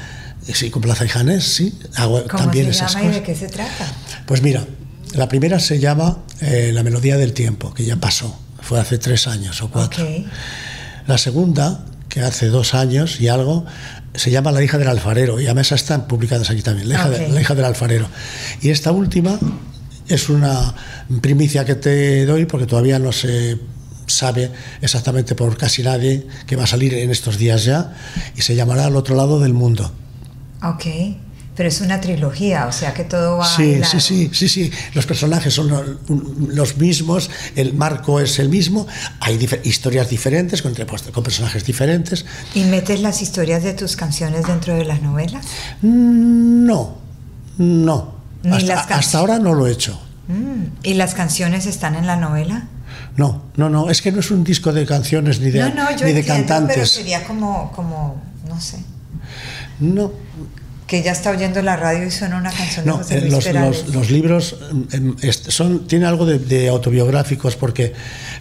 sí, 0.53 0.71
con 0.71 0.83
Plaza 0.83 1.05
y 1.07 1.09
Janés, 1.09 1.45
sí, 1.45 1.79
hago 1.97 2.23
¿Cómo 2.27 2.43
también 2.43 2.67
se 2.67 2.73
esas 2.73 2.93
llama 2.93 3.05
y 3.05 3.09
cosas. 3.09 3.21
de 3.21 3.27
qué 3.27 3.35
se 3.39 3.49
trata? 3.49 3.87
Pues 4.27 4.43
mira, 4.43 4.67
la 5.15 5.29
primera 5.29 5.61
se 5.61 5.79
llama 5.79 6.19
eh, 6.41 6.73
La 6.75 6.83
melodía 6.83 7.17
del 7.17 7.33
tiempo, 7.33 7.73
que 7.73 7.85
ya 7.85 7.97
pasó, 7.97 8.39
fue 8.61 8.81
hace 8.81 8.99
tres 8.99 9.27
años 9.29 9.63
o 9.63 9.71
cuatro. 9.71 10.07
La 11.07 11.19
segunda, 11.19 11.85
que 12.09 12.21
hace 12.21 12.49
dos 12.49 12.75
años 12.75 13.21
y 13.21 13.29
algo, 13.29 13.65
se 14.15 14.31
llama 14.31 14.53
La 14.53 14.63
hija 14.63 14.79
del 14.79 14.89
alfarero, 14.89 15.41
y 15.41 15.47
además 15.47 15.73
están 15.73 16.07
publicadas 16.07 16.51
aquí 16.51 16.63
también, 16.63 16.89
La 16.89 16.95
hija, 16.95 17.11
de- 17.11 17.27
Ok. 17.27 17.33
la 17.33 17.41
hija 17.41 17.55
del 17.55 17.65
alfarero. 17.65 18.07
Y 18.63 18.71
esta 18.71 18.93
última 18.93 19.39
es 20.09 20.29
una 20.29 20.75
primicia 21.21 21.65
que 21.65 21.75
te 21.75 22.25
doy 22.27 22.45
porque 22.47 22.67
todavía 22.67 22.99
no 22.99 23.11
se 23.13 23.59
sabe 24.07 24.51
exactamente 24.83 25.35
por 25.35 25.57
casi 25.57 25.83
nadie 25.83 26.27
que 26.47 26.57
va 26.57 26.65
a 26.65 26.67
salir 26.67 26.93
en 26.95 27.11
estos 27.11 27.39
días 27.39 27.65
ya, 27.65 27.95
y 28.37 28.43
se 28.43 28.55
llamará 28.55 28.85
Al 28.87 28.97
otro 28.97 29.17
lado 29.17 29.41
del 29.41 29.55
mundo. 29.55 29.91
Ok. 30.63 30.85
Pero 31.57 31.69
es 31.69 31.81
una 31.81 32.01
trilogía, 32.01 32.67
o 32.67 32.73
sea 32.73 32.93
que 32.95 33.05
todo 33.05 33.37
va 33.39 33.47
Sí, 33.47 33.81
sí, 33.85 34.01
sí, 34.01 34.31
sí, 34.33 34.49
sí. 34.49 34.71
Los 34.95 35.07
personajes 35.07 35.55
son 35.55 35.69
lo- 35.69 35.85
los 36.49 36.77
mismos, 36.79 37.31
el 37.55 37.75
marco 37.75 38.19
es 38.19 38.41
el 38.41 38.49
mismo, 38.49 38.87
hay 39.21 39.39
historias 39.63 40.11
diferentes 40.11 40.63
con, 40.63 40.75
con 40.75 41.23
personajes 41.23 41.65
diferentes. 41.65 42.25
¿Y 42.55 42.65
metes 42.65 43.01
las 43.01 43.23
historias 43.23 43.63
de 43.63 43.73
tus 43.75 43.95
canciones 43.95 44.47
dentro 44.47 44.75
de 44.75 44.85
las 44.85 45.01
novelas? 45.01 45.47
No, 45.81 46.97
no. 47.59 48.15
Ni 48.43 48.71
Hasta, 48.71 49.19
ahora 49.19 49.39
no 49.39 49.55
lo 49.55 49.67
he 49.67 49.73
hecho. 49.73 49.99
Mm. 50.29 50.65
¿Y 50.83 50.95
las 50.95 51.15
canciones 51.15 51.67
están 51.67 51.95
en 51.95 52.07
la 52.07 52.17
novela? 52.17 52.67
No, 53.17 53.45
no, 53.57 53.71
no. 53.71 53.91
Es 53.91 54.03
que 54.03 54.11
no 54.13 54.21
es 54.21 54.31
un 54.31 54.43
disco 54.45 54.73
de 54.73 54.85
canciones 54.87 55.39
ni 55.41 55.51
de, 55.51 55.61
no, 55.61 55.69
no, 55.73 55.97
yo 55.97 56.05
ni 56.05 56.13
de 56.13 56.19
entiendo, 56.21 56.25
pero 56.25 56.57
cantantes. 56.59 56.91
sería 56.91 57.25
como, 57.25 57.71
como, 57.73 58.21
no 58.49 58.61
sé, 58.61 58.79
No, 59.81 60.13
que 60.87 60.99
ella 60.99 61.13
está 61.13 61.31
oyendo 61.31 61.63
la 61.63 61.77
radio 61.77 62.07
y 62.07 62.11
suena 62.11 62.37
una 62.37 62.51
canción 62.53 62.85
de 62.85 62.91
no. 62.91 62.97
José 62.99 63.19
eh, 63.19 63.31
los, 63.31 63.47
los- 63.53 63.89
los 63.89 64.11
libros 64.11 64.57
em, 64.93 65.17
est- 65.23 65.51
son, 65.51 65.87
tienen 65.87 66.07
algo 66.09 66.27
de, 66.27 66.39
de 66.39 66.69
autobiográficos 66.69 67.57
porque 67.57 67.95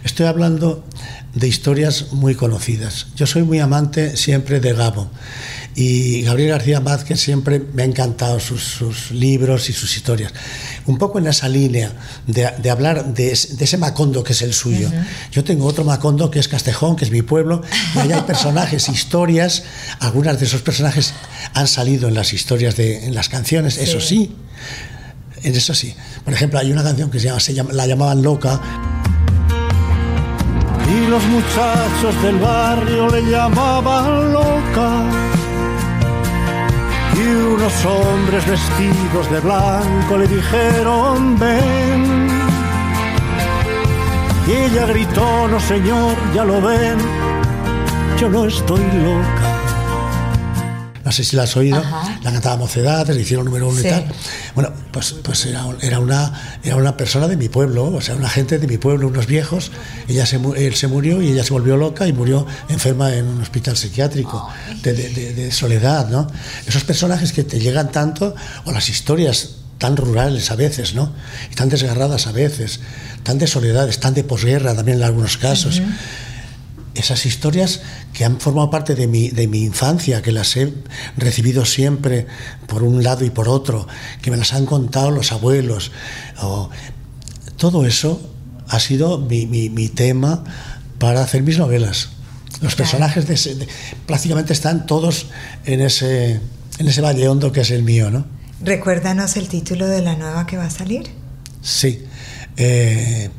estoy 0.04 0.26
hablando 0.26 0.84
de 1.34 1.48
historias 1.48 2.12
muy 2.12 2.34
conocidas. 2.34 3.06
Yo 3.16 3.26
soy 3.26 3.42
muy 3.42 3.58
amante 3.60 4.16
siempre 4.16 4.60
de 4.60 4.72
Gabo 4.74 5.10
Y 5.76 6.22
Gabriel 6.22 6.50
García 6.50 6.80
Márquez 6.80 7.20
siempre 7.20 7.60
me 7.72 7.82
ha 7.82 7.84
encantado 7.84 8.38
sus, 8.38 8.62
sus 8.62 9.10
libros 9.10 9.68
y 9.70 9.72
sus 9.72 9.96
historias. 9.96 10.32
Un 10.86 10.98
poco 10.98 11.18
en 11.18 11.26
esa 11.26 11.48
línea 11.48 11.90
de, 12.28 12.48
de 12.62 12.70
hablar 12.70 13.12
de, 13.12 13.32
es- 13.32 13.56
de 13.58 13.64
ese 13.64 13.76
Macondo 13.76 14.22
que 14.22 14.34
es 14.34 14.42
el 14.42 14.54
suyo. 14.54 14.88
Yo 15.32 15.42
tengo 15.42 15.66
otro 15.66 15.82
Macondo 15.84 16.30
que 16.30 16.38
es 16.38 16.46
Castejón, 16.46 16.94
que 16.94 17.04
es 17.04 17.10
mi 17.10 17.22
pueblo, 17.22 17.62
y 17.96 17.98
ahí 17.98 18.12
hay 18.12 18.20
personajes, 18.26 18.88
historias. 18.88 19.64
Algunas 19.98 20.38
de 20.38 20.46
esos 20.46 20.62
personajes 20.62 21.12
han 21.54 21.66
salido 21.66 22.06
en 22.06 22.14
las 22.14 22.32
historias, 22.32 22.76
de, 22.76 23.06
en 23.06 23.14
las 23.16 23.28
canciones, 23.28 23.76
eso 23.78 24.00
sí. 24.00 24.32
En 25.42 25.54
eso 25.56 25.74
sí. 25.74 25.94
Por 26.24 26.32
ejemplo, 26.34 26.58
hay 26.60 26.70
una 26.70 26.84
canción 26.84 27.10
que 27.10 27.18
se 27.18 27.26
llama, 27.26 27.40
se 27.40 27.52
llama- 27.52 27.72
la 27.72 27.86
llamaban 27.88 28.22
Loca, 28.22 28.60
Y 30.86 31.06
los 31.08 31.22
muchachos 31.24 32.22
del 32.22 32.36
barrio 32.36 33.08
le 33.08 33.22
llamaban 33.30 34.32
loca. 34.32 35.33
Y 37.16 37.26
unos 37.26 37.84
hombres 37.84 38.46
vestidos 38.46 39.30
de 39.30 39.40
blanco 39.40 40.18
le 40.18 40.26
dijeron 40.26 41.38
ven. 41.38 42.28
Y 44.46 44.52
ella 44.52 44.86
gritó, 44.86 45.48
no 45.48 45.58
señor, 45.60 46.16
ya 46.34 46.44
lo 46.44 46.60
ven, 46.60 46.98
yo 48.18 48.28
no 48.28 48.44
estoy 48.44 48.80
loca. 48.80 49.43
No 51.04 51.12
sé 51.12 51.22
si 51.24 51.36
la 51.36 51.42
has 51.42 51.56
oído, 51.56 51.76
Ajá. 51.78 52.18
la 52.22 52.32
cantaba 52.32 52.56
Mocedades, 52.56 53.14
le 53.14 53.22
hicieron 53.22 53.44
número 53.44 53.68
uno 53.68 53.78
Sí. 53.80 53.86
y 53.86 53.90
tal. 53.90 54.06
Bueno, 54.54 54.72
pues, 54.92 55.14
pues 55.22 55.44
era, 55.46 55.64
era, 55.82 55.98
una, 55.98 56.58
era 56.62 56.76
una 56.76 56.96
persona 56.96 57.28
de 57.28 57.36
mi 57.36 57.48
pueblo, 57.48 57.84
o 57.86 58.00
sea, 58.00 58.14
una 58.14 58.28
gente 58.30 58.58
de 58.58 58.66
mi 58.66 58.78
pueblo, 58.78 59.08
unos 59.08 59.26
viejos. 59.26 59.70
Ella 60.08 60.24
se, 60.26 60.36
él 60.56 60.74
se 60.74 60.86
murió 60.88 61.20
y 61.20 61.28
ella 61.32 61.44
se 61.44 61.52
volvió 61.52 61.76
loca 61.76 62.06
y 62.08 62.12
murió 62.12 62.46
enferma 62.68 63.14
en 63.14 63.26
un 63.26 63.40
hospital 63.42 63.76
psiquiátrico 63.76 64.48
de, 64.82 64.92
de- 64.94 65.08
de- 65.10 65.34
de 65.34 65.52
soledad, 65.52 66.08
¿no? 66.08 66.26
Esos 66.66 66.84
personajes 66.84 67.32
que 67.32 67.44
te 67.44 67.60
llegan 67.60 67.92
tanto, 67.92 68.34
o 68.64 68.72
las 68.72 68.88
historias 68.88 69.56
tan 69.78 69.96
rurales 69.96 70.50
a 70.50 70.56
veces, 70.56 70.94
¿no? 70.94 71.12
Y 71.52 71.54
tan 71.56 71.68
desgarradas 71.68 72.26
a 72.26 72.32
veces, 72.32 72.80
tan 73.24 73.38
de 73.38 73.46
soledades, 73.46 73.98
tan 74.00 74.14
de 74.14 74.24
posguerra 74.24 74.74
también 74.74 74.98
en 74.98 75.04
algunos 75.04 75.36
casos 75.36 75.82
esas 76.94 77.26
historias 77.26 77.80
que 78.12 78.24
han 78.24 78.38
formado 78.40 78.70
parte 78.70 78.94
de 78.94 79.06
mi, 79.06 79.28
de 79.30 79.48
mi 79.48 79.62
infancia, 79.62 80.22
que 80.22 80.30
las 80.32 80.56
he 80.56 80.72
recibido 81.16 81.64
siempre 81.64 82.26
por 82.66 82.82
un 82.82 83.02
lado 83.02 83.24
y 83.24 83.30
por 83.30 83.48
otro, 83.48 83.86
que 84.22 84.30
me 84.30 84.36
las 84.36 84.52
han 84.52 84.64
contado 84.66 85.10
los 85.10 85.32
abuelos, 85.32 85.90
o- 86.40 86.70
todo 87.56 87.86
eso 87.86 88.20
ha 88.68 88.80
sido 88.80 89.18
mi, 89.18 89.46
mi- 89.46 89.70
mi 89.70 89.88
tema 89.88 90.44
para 90.98 91.22
hacer 91.22 91.42
mis 91.42 91.58
novelas. 91.58 92.10
Los 92.60 92.74
personajes 92.76 93.26
de 93.26 93.34
ese- 93.34 93.54
de- 93.56 93.68
prácticamente 94.06 94.52
están 94.52 94.86
todos 94.86 95.26
en 95.66 95.80
ese, 95.80 96.40
en 96.78 96.88
ese 96.88 97.00
valle 97.00 97.28
hondo 97.28 97.50
que 97.52 97.60
es 97.62 97.70
el 97.70 97.82
mío, 97.82 98.10
¿no? 98.10 98.24
Recuérdanos 98.62 99.36
el 99.36 99.48
título 99.48 99.86
de 99.86 100.00
la 100.00 100.14
nueva 100.16 100.46
que 100.46 100.56
va 100.56 100.66
a 100.66 100.70
salir, 100.70 101.10
Sí. 101.60 102.04
Eh, 102.56 103.30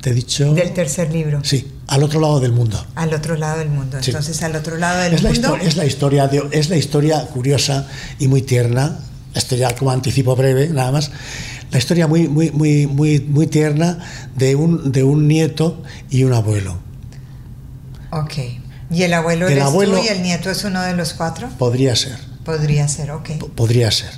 te 0.00 0.10
he 0.10 0.14
dicho... 0.14 0.54
del 0.54 0.72
tercer 0.72 1.12
libro. 1.12 1.40
Sí, 1.44 1.66
al 1.88 2.02
otro 2.04 2.20
lado 2.20 2.38
del 2.38 2.52
mundo. 2.52 2.82
Al 2.94 3.12
otro 3.12 3.34
lado 3.36 3.58
del 3.58 3.70
mundo. 3.70 3.98
Sí. 4.00 4.10
Entonces, 4.10 4.40
al 4.42 4.54
otro 4.54 4.76
lado 4.76 5.00
del 5.02 5.14
es 5.14 5.22
mundo. 5.22 5.56
es 5.60 5.76
la 5.76 5.84
historia 5.86 6.28
de- 6.28 6.48
es 6.52 6.68
la 6.70 6.76
historia 6.76 7.26
curiosa 7.26 7.86
y 8.20 8.28
muy 8.28 8.42
tierna 8.42 8.98
esto 9.34 9.56
ya 9.56 9.74
como 9.74 9.90
anticipo 9.90 10.34
breve 10.36 10.68
nada 10.68 10.90
más 10.92 11.10
la 11.70 11.78
historia 11.78 12.06
muy 12.06 12.28
muy 12.28 12.50
muy 12.50 12.86
muy 12.86 13.20
muy 13.20 13.46
tierna 13.46 13.98
de 14.36 14.54
un 14.56 14.90
de 14.90 15.02
un 15.04 15.28
nieto 15.28 15.82
y 16.10 16.24
un 16.24 16.32
abuelo 16.32 16.78
Ok. 18.10 18.34
¿Y 18.90 19.02
el 19.02 19.12
abuelo 19.12 19.46
El 19.46 19.52
eres 19.52 19.64
abuelo- 19.64 19.98
tú 19.98 20.04
y 20.04 20.08
el 20.08 20.22
nieto 20.22 20.50
es 20.50 20.64
uno 20.64 20.80
de 20.82 20.94
los 20.94 21.12
cuatro? 21.12 21.48
podría 21.58 21.94
ser 21.94 22.18
Podría 22.44 22.88
ser, 22.88 23.10
ok. 23.10 23.30
podría 23.54 23.90
ser 23.90 24.10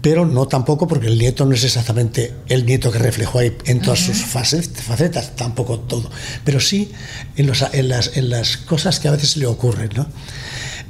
pero 0.00 0.24
no 0.26 0.46
tampoco 0.46 0.86
porque 0.86 1.08
el 1.08 1.18
nieto 1.18 1.44
no 1.44 1.54
es 1.54 1.64
exactamente 1.64 2.32
el 2.48 2.64
nieto 2.66 2.90
que 2.92 2.98
reflejó 2.98 3.40
ahí 3.40 3.56
en 3.66 3.80
todas 3.80 3.98
sus 3.98 4.24
fases- 4.24 4.70
facetas, 4.70 5.34
tampoco 5.34 5.80
todo, 5.80 6.08
pero 6.44 6.60
sí 6.60 6.90
en, 7.36 7.46
los- 7.48 7.64
en 7.72 7.88
las, 7.88 8.16
en 8.16 8.30
las 8.30 8.56
cosas 8.58 9.00
que 9.00 9.08
a 9.08 9.10
veces 9.12 9.36
le 9.36 9.46
ocurren. 9.46 9.90
¿no? 9.96 10.06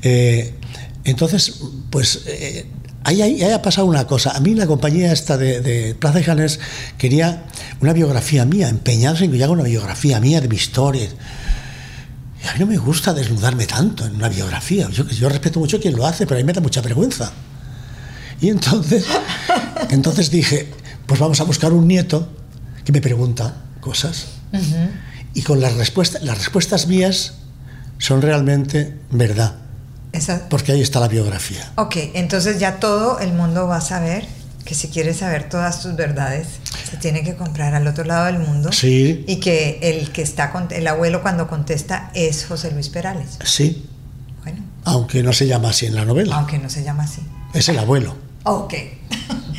Eh, 0.03 0.53
entonces, 1.05 1.55
pues 1.91 2.21
eh, 2.27 2.67
ahí, 3.05 3.23
ahí- 3.23 3.43
ahí 3.43 3.53
ha 3.53 3.63
pasado 3.63 3.87
una 3.87 4.07
cosa. 4.07 4.33
A 4.37 4.41
mí 4.41 4.55
la 4.55 4.67
compañía 4.67 5.11
esta 5.13 5.39
de, 5.39 5.61
de 5.63 5.95
Plaza 5.95 6.21
y 6.21 6.25
Janés 6.25 6.61
quería 6.99 7.47
una 7.81 7.95
biografía 7.95 8.45
mía, 8.45 8.69
empeñados 8.69 9.23
en 9.23 9.31
que 9.33 9.39
yo 9.39 9.45
haga 9.45 9.55
una 9.55 9.63
biografía 9.63 10.21
mía 10.21 10.41
de 10.43 10.49
mi 10.49 10.57
historia. 10.57 11.09
Y 12.45 12.47
a 12.47 12.53
mí 12.53 12.59
no 12.61 12.67
me 12.67 12.77
gusta 12.77 13.15
desnudarme 13.15 13.67
tanto 13.67 14.05
en 14.07 14.15
una 14.17 14.29
biografía. 14.29 14.89
Yo, 14.91 15.09
yo 15.09 15.29
respeto 15.31 15.59
mucho 15.61 15.79
a 15.79 15.81
quien 15.81 15.97
lo 15.97 16.07
hace, 16.07 16.27
pero 16.27 16.39
a 16.39 16.43
mí 16.43 16.45
me 16.47 16.53
da 16.53 16.61
mucha 16.61 16.81
vergüenza. 16.83 17.33
Y 18.41 18.49
entonces, 18.51 19.05
entonces 19.91 20.31
dije, 20.31 20.69
pues 21.07 21.19
vamos 21.21 21.41
a 21.41 21.45
buscar 21.45 21.73
un 21.73 21.87
nieto 21.89 22.29
que 22.85 22.93
me 22.93 23.01
pregunta 23.01 23.57
cosas. 23.81 24.27
Y 25.35 25.43
con 25.43 25.61
las 25.61 25.75
respuestas, 25.75 26.23
las 26.23 26.39
respuestas 26.39 26.87
mías 26.87 27.35
son 27.99 28.23
realmente 28.23 28.97
verdad, 29.11 29.57
Esa- 30.13 30.49
porque 30.49 30.73
ahí 30.73 30.81
está 30.81 31.01
la 31.01 31.09
biografía. 31.09 31.73
Ok, 31.77 31.97
entonces 32.15 32.59
ya 32.59 32.77
todo 32.81 33.19
el 33.19 33.33
mundo 33.33 33.67
va 33.67 33.77
a 33.79 33.81
saber 33.81 34.27
que 34.65 34.75
si 34.75 34.89
quiere 34.89 35.15
saber 35.15 35.49
todas 35.49 35.83
tus 35.83 35.97
verdades, 35.97 36.47
se 36.91 36.97
tiene 36.97 37.23
que 37.23 37.35
comprar 37.37 37.75
al 37.75 37.87
otro 37.87 38.05
lado 38.05 38.27
del 38.27 38.39
mundo. 38.39 38.71
Sí. 38.73 39.25
Y 39.27 39.37
que 39.41 39.79
el 39.83 40.11
que 40.13 40.23
está, 40.23 40.51
con- 40.53 40.69
el 40.71 40.87
abuelo 40.87 41.23
cuando 41.23 41.49
contesta 41.49 42.11
es 42.15 42.45
José 42.47 42.71
Luis 42.71 42.89
Perales. 42.89 43.39
Sí, 43.45 43.87
Bueno, 44.45 44.63
aunque 44.85 45.23
no 45.23 45.33
se 45.33 45.47
llama 45.47 45.71
así 45.71 45.87
en 45.87 45.95
la 45.95 46.05
novela. 46.05 46.37
aunque 46.37 46.59
no 46.59 46.71
se 46.71 46.83
llama 46.85 47.05
así. 47.05 47.21
Es 47.55 47.69
el 47.69 47.79
abuelo. 47.79 48.17
Ok. 48.51 48.75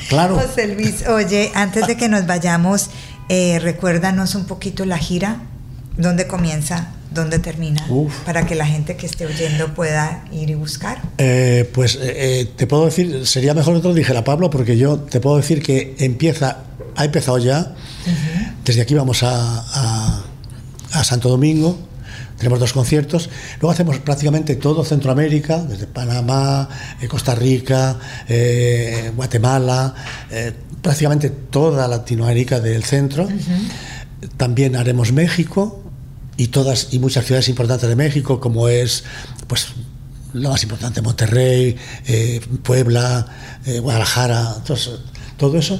Claro. 0.09 0.39
José 0.39 0.67
Luis, 0.73 1.07
oye, 1.07 1.51
antes 1.53 1.85
de 1.87 1.95
que 1.95 2.09
nos 2.09 2.25
vayamos, 2.25 2.89
eh, 3.29 3.59
recuérdanos 3.59 4.33
un 4.35 4.45
poquito 4.45 4.85
la 4.85 4.97
gira, 4.97 5.41
dónde 5.97 6.25
comienza, 6.25 6.89
dónde 7.11 7.37
termina, 7.37 7.85
Uf. 7.89 8.13
para 8.25 8.45
que 8.47 8.55
la 8.55 8.65
gente 8.65 8.95
que 8.97 9.05
esté 9.05 9.25
oyendo 9.27 9.73
pueda 9.75 10.23
ir 10.31 10.49
y 10.49 10.55
buscar. 10.55 11.01
Eh, 11.19 11.69
pues 11.73 11.97
eh, 12.01 12.49
te 12.55 12.65
puedo 12.65 12.85
decir, 12.85 13.27
sería 13.27 13.53
mejor 13.53 13.75
que 13.75 13.81
te 13.81 13.87
lo 13.87 13.93
dijera 13.93 14.23
Pablo, 14.23 14.49
porque 14.49 14.77
yo 14.77 14.97
te 14.99 15.19
puedo 15.19 15.37
decir 15.37 15.61
que 15.61 15.95
empieza, 15.99 16.57
ha 16.95 17.05
empezado 17.05 17.37
ya. 17.37 17.75
Desde 18.65 18.81
aquí 18.81 18.95
vamos 18.95 19.21
a, 19.23 19.31
a- 19.59 20.23
a 20.93 21.03
Santo 21.03 21.29
Domingo, 21.29 21.77
tenemos 22.39 22.59
dos 22.59 22.73
conciertos. 22.73 23.29
Luego 23.59 23.71
hacemos 23.71 23.99
prácticamente 23.99 24.55
todo 24.55 24.83
Centroamérica, 24.83 25.57
desde 25.57 25.85
Panamá, 25.85 26.67
eh, 27.01 27.07
Costa 27.07 27.35
Rica, 27.35 27.99
eh, 28.27 29.11
Guatemala, 29.15 29.93
eh, 30.31 30.53
prácticamente 30.81 31.29
toda 31.29 31.87
Latinoamérica 31.87 32.59
del 32.59 32.83
centro. 32.83 33.27
También 34.37 34.77
haremos 34.77 35.11
México 35.11 35.83
y 36.37 36.47
todas 36.47 36.87
y 36.91 36.99
muchas 36.99 37.25
ciudades 37.25 37.49
importantes 37.49 37.89
de 37.89 37.95
México, 37.97 38.39
como 38.39 38.69
es 38.69 39.03
pues 39.47 39.67
lo 40.31 40.49
más 40.49 40.63
importante, 40.63 41.01
Monterrey, 41.01 41.75
Puebla, 42.63 43.25
Guadalajara, 43.81 44.53
entonces, 44.57 44.91
todo 45.37 45.57
eso. 45.57 45.79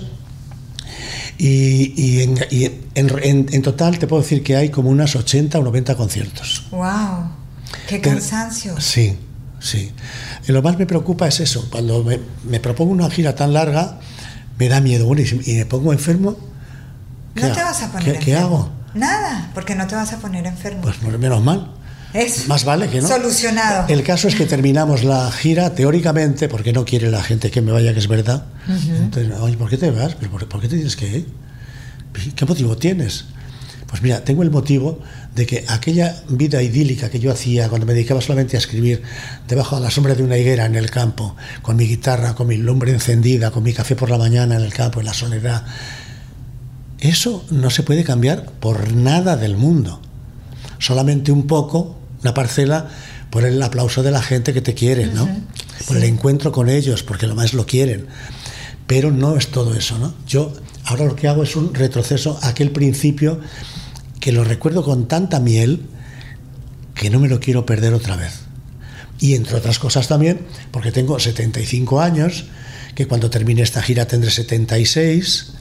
Y, 1.41 1.93
y 1.95 2.21
en, 2.23 2.37
y 2.51 2.65
en- 2.65 2.81
en- 3.23 3.47
en 3.51 3.61
total 3.61 3.97
te 3.97 4.05
puedo 4.07 4.21
decir 4.21 4.43
que 4.43 4.57
hay 4.57 4.69
como 4.69 4.89
unas 4.89 5.15
80 5.15 5.57
o 5.57 5.63
90 5.63 5.95
conciertos. 5.95 6.65
¡Wow! 6.69 7.29
¡Qué 7.87 8.01
cansancio! 8.01 8.79
Sí, 8.81 9.17
sí. 9.59 9.91
Y 10.47 10.51
lo 10.51 10.61
más 10.61 10.77
me 10.77 10.85
preocupa 10.85 11.27
es 11.29 11.39
eso. 11.39 11.65
Cuando 11.71 12.03
me, 12.03 12.19
me 12.43 12.59
propongo 12.59 12.91
una 12.91 13.09
gira 13.09 13.35
tan 13.35 13.53
larga, 13.53 13.99
me 14.57 14.67
da 14.67 14.81
miedo. 14.81 15.05
Bueno, 15.05 15.21
y, 15.21 15.25
si- 15.27 15.39
y 15.49 15.55
me 15.55 15.65
pongo 15.65 15.93
enfermo. 15.93 16.35
¿qué 17.35 17.41
No 17.43 17.51
te 17.53 17.63
vas 17.63 17.81
a 17.83 17.87
poner 17.91 18.03
¿Qué, 18.03 18.09
enfermo. 18.11 18.25
qué 18.25 18.35
hago? 18.35 18.69
Nada, 18.95 19.51
porque 19.53 19.75
no 19.75 19.87
te 19.87 19.95
vas 19.95 20.11
a 20.11 20.17
poner 20.17 20.45
enfermo. 20.45 20.81
Pues 20.81 21.01
menos 21.01 21.41
mal. 21.41 21.71
Eso. 22.13 22.47
Más 22.47 22.65
vale 22.65 22.89
que 22.89 23.01
no. 23.01 23.07
Solucionado. 23.07 23.87
El 23.87 24.03
caso 24.03 24.27
es 24.27 24.35
que 24.35 24.45
terminamos 24.45 25.03
la 25.03 25.31
gira 25.31 25.75
teóricamente, 25.75 26.49
porque 26.49 26.73
no 26.73 26.85
quiere 26.85 27.11
la 27.11 27.21
gente 27.21 27.51
que 27.51 27.61
me 27.61 27.71
vaya, 27.71 27.93
que 27.93 27.99
es 27.99 28.07
verdad. 28.07 28.45
Entonces, 28.67 29.31
oye, 29.39 29.57
¿por 29.57 29.69
qué 29.69 29.77
te 29.77 29.91
vas? 29.91 30.15
¿Pero 30.15 30.31
por, 30.31 30.47
por 30.47 30.61
qué 30.61 30.67
te 30.67 30.75
tienes 30.75 30.95
que 30.95 31.07
ir? 31.07 31.27
¿Qué 32.35 32.45
motivo 32.45 32.75
tienes? 32.77 33.25
Pues 33.87 34.01
mira, 34.03 34.23
tengo 34.23 34.43
el 34.43 34.51
motivo 34.51 34.99
de 35.35 35.45
que 35.45 35.65
aquella 35.67 36.15
vida 36.29 36.61
idílica 36.61 37.09
que 37.09 37.19
yo 37.19 37.31
hacía 37.31 37.69
cuando 37.69 37.87
me 37.87 37.93
dedicaba 37.93 38.21
solamente 38.21 38.55
a 38.55 38.59
escribir 38.59 39.01
debajo 39.47 39.77
de 39.77 39.81
la 39.81 39.89
sombra 39.89 40.13
de 40.13 40.23
una 40.23 40.37
higuera 40.37 40.65
en 40.65 40.75
el 40.75 40.91
campo, 40.91 41.35
con 41.61 41.75
mi 41.75 41.87
guitarra, 41.87 42.35
con 42.35 42.47
mi 42.47 42.57
lumbre 42.57 42.91
encendida, 42.91 43.49
con 43.49 43.63
mi 43.63 43.73
café 43.73 43.95
por 43.95 44.09
la 44.09 44.17
mañana 44.17 44.55
en 44.55 44.61
el 44.61 44.73
campo, 44.73 44.99
en 44.99 45.07
la 45.07 45.13
soledad, 45.13 45.65
eso 46.99 47.45
no 47.49 47.69
se 47.69 47.83
puede 47.83 48.03
cambiar 48.03 48.45
por 48.59 48.93
nada 48.93 49.37
del 49.37 49.55
mundo. 49.55 50.01
Solamente 50.79 51.31
un 51.31 51.47
poco, 51.47 51.98
una 52.21 52.33
parcela, 52.33 52.89
por 53.29 53.45
el 53.45 53.61
aplauso 53.61 54.03
de 54.03 54.11
la 54.11 54.21
gente 54.21 54.53
que 54.53 54.61
te 54.61 54.73
quiere, 54.73 55.07
¿no? 55.07 55.29
Por 55.87 55.97
el 55.97 56.03
encuentro 56.03 56.51
con 56.51 56.69
ellos, 56.69 57.03
porque 57.03 57.27
lo 57.27 57.35
más 57.35 57.53
lo 57.53 57.65
quieren. 57.65 58.07
Pero 58.87 59.11
no 59.11 59.37
es 59.37 59.49
todo 59.49 59.75
eso, 59.75 59.97
¿no? 59.99 60.13
Yo 60.27 60.53
ahora 60.85 61.05
lo 61.05 61.15
que 61.15 61.27
hago 61.27 61.43
es 61.43 61.55
un 61.55 61.73
retroceso 61.73 62.39
a 62.41 62.49
aquel 62.49 62.71
principio 62.71 63.39
que 64.19 64.31
lo 64.31 64.43
recuerdo 64.43 64.83
con 64.83 65.07
tanta 65.07 65.39
miel 65.39 65.85
que 66.95 67.09
no 67.09 67.19
me 67.19 67.29
lo 67.29 67.39
quiero 67.39 67.65
perder 67.65 67.93
otra 67.93 68.15
vez. 68.15 68.41
Y 69.19 69.35
entre 69.35 69.55
otras 69.55 69.79
cosas 69.79 70.07
también, 70.07 70.41
porque 70.71 70.91
tengo 70.91 71.19
75 71.19 72.01
años, 72.01 72.45
que 72.95 73.07
cuando 73.07 73.29
termine 73.29 73.61
esta 73.61 73.81
gira 73.81 74.07
tendré 74.07 74.31
76, 74.31 75.53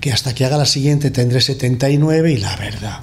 que 0.00 0.12
hasta 0.12 0.34
que 0.34 0.44
haga 0.44 0.56
la 0.56 0.66
siguiente 0.66 1.10
tendré 1.10 1.40
79 1.40 2.32
y 2.32 2.36
la 2.38 2.56
verdad. 2.56 3.00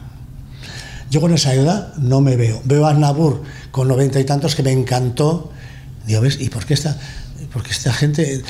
Yo 1.10 1.22
con 1.22 1.34
esa 1.34 1.54
edad 1.54 1.94
no 1.98 2.22
me 2.22 2.36
veo. 2.36 2.62
Veo 2.66 2.86
a 2.86 2.94
Nabur 2.94 3.44
con 3.72 3.88
90 3.88 4.20
y 4.20 4.24
tantos 4.26 4.56
que 4.56 4.64
me 4.64 4.72
encantó. 4.72 5.52
Digo, 6.06 6.22
¿ves? 6.22 6.38
¿Y 6.40 6.50
por 6.50 6.66
qué 6.66 6.74
esta, 6.76 6.98
por 7.52 7.64
qué 7.64 7.72
esta 7.72 7.92
gente 7.94 8.44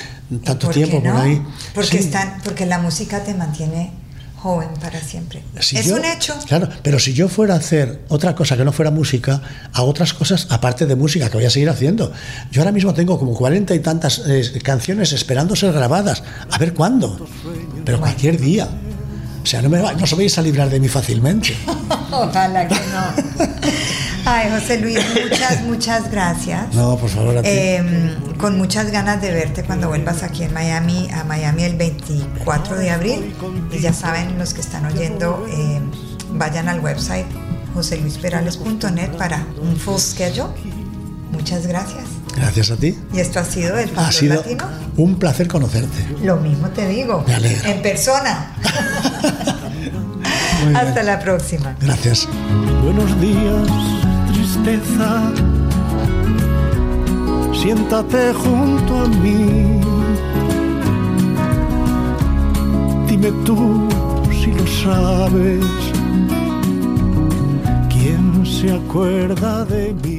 tanto 0.43 0.67
¿Por 0.67 0.75
tiempo 0.75 1.01
por 1.01 1.13
no? 1.13 1.21
ahí? 1.21 1.41
Porque, 1.73 1.91
Sí. 1.91 2.05
están, 2.05 2.41
porque 2.43 2.65
la 2.65 2.79
música 2.79 3.23
te 3.23 3.33
mantiene 3.33 3.91
joven 4.37 4.69
para 4.79 5.01
siempre. 5.01 5.43
Si 5.59 5.75
es 5.77 5.87
yo- 5.87 5.95
un 5.97 6.05
hecho. 6.05 6.33
Claro, 6.47 6.69
pero 6.83 6.97
si 6.99 7.13
yo 7.13 7.27
fuera 7.27 7.55
a 7.55 7.57
hacer 7.57 8.01
otra 8.07 8.35
cosa 8.35 8.55
que 8.55 8.63
no 8.63 8.71
fuera 8.71 8.89
música, 8.91 9.41
a 9.73 9.83
otras 9.83 10.13
cosas 10.13 10.47
aparte 10.49 10.85
de 10.85 10.95
música 10.95 11.29
que 11.29 11.35
voy 11.37 11.45
a 11.45 11.49
seguir 11.49 11.69
haciendo. 11.69 12.11
Yo 12.51 12.61
ahora 12.61 12.71
mismo 12.71 12.93
tengo 12.93 13.19
como 13.19 13.33
cuarenta 13.33 13.75
y 13.75 13.79
tantas 13.79 14.21
eh, 14.27 14.59
canciones 14.63 15.11
esperando 15.11 15.55
ser 15.57 15.73
grabadas. 15.73 16.23
A 16.51 16.57
ver 16.57 16.73
cuándo. 16.73 17.25
Pero 17.85 17.99
cualquier 17.99 18.39
día. 18.39 18.67
O 19.49 19.51
sea, 19.51 19.63
no, 19.63 19.69
me 19.69 19.81
va- 19.81 19.93
no 19.93 20.03
os 20.03 20.15
vais 20.15 20.37
a 20.37 20.43
librar 20.43 20.69
de 20.69 20.79
mí 20.79 20.87
fácilmente. 20.87 21.57
Ojalá 22.11 22.67
que 22.67 22.75
no. 22.75 23.49
Ay, 24.23 24.47
José 24.51 24.77
Luis, 24.77 24.99
muchas, 25.23 25.63
muchas 25.63 26.11
gracias. 26.11 26.71
No, 26.75 26.95
por 26.97 27.09
favor, 27.09 27.35
a 27.35 27.41
ti. 27.41 27.49
Eh, 27.51 28.15
con 28.37 28.59
muchas 28.59 28.91
ganas 28.91 29.19
de 29.23 29.31
verte 29.31 29.63
cuando 29.63 29.87
vuelvas 29.87 30.21
aquí 30.21 30.43
en 30.43 30.53
Miami, 30.53 31.09
a 31.11 31.23
Miami 31.23 31.63
el 31.63 31.77
24 31.77 32.75
de 32.77 32.91
abril. 32.91 33.33
Y 33.71 33.79
ya 33.79 33.91
saben, 33.91 34.37
los 34.37 34.53
que 34.53 34.61
están 34.61 34.85
oyendo, 34.85 35.43
eh, 35.49 35.79
vayan 36.33 36.69
al 36.69 36.79
website 36.81 37.25
joseluisperales.net 37.73 39.17
para 39.17 39.43
un 39.59 39.75
full 39.77 39.97
schedule. 39.97 40.49
Muchas 41.31 41.65
gracias. 41.65 42.03
Gracias 42.35 42.69
a 42.69 42.75
ti. 42.75 42.95
Y 43.13 43.19
esto 43.19 43.39
ha 43.39 43.45
sido 43.45 43.79
el 43.79 43.89
Ha 43.89 43.93
Factor 43.95 44.13
sido 44.13 44.35
Latino. 44.35 44.65
Un 44.99 45.15
placer 45.15 45.47
conocerte. 45.47 46.07
Lo 46.23 46.35
mismo 46.37 46.69
te 46.69 46.87
digo. 46.87 47.23
Me 47.25 47.33
alegro. 47.35 47.69
En 47.69 47.81
persona. 47.81 48.53
Hasta 50.75 51.03
la 51.03 51.19
próxima. 51.19 51.75
Gracias. 51.79 52.27
Buenos 52.83 53.21
días, 53.21 53.67
tristeza. 54.33 55.31
Siéntate 57.53 58.33
junto 58.33 59.05
a 59.05 59.07
mí. 59.07 59.79
Dime 63.07 63.31
tú 63.45 63.87
si 64.31 64.51
lo 64.51 64.67
sabes. 64.67 65.63
¿Quién 67.89 68.45
se 68.45 68.73
acuerda 68.73 69.63
de 69.65 69.93
mí? 69.93 70.18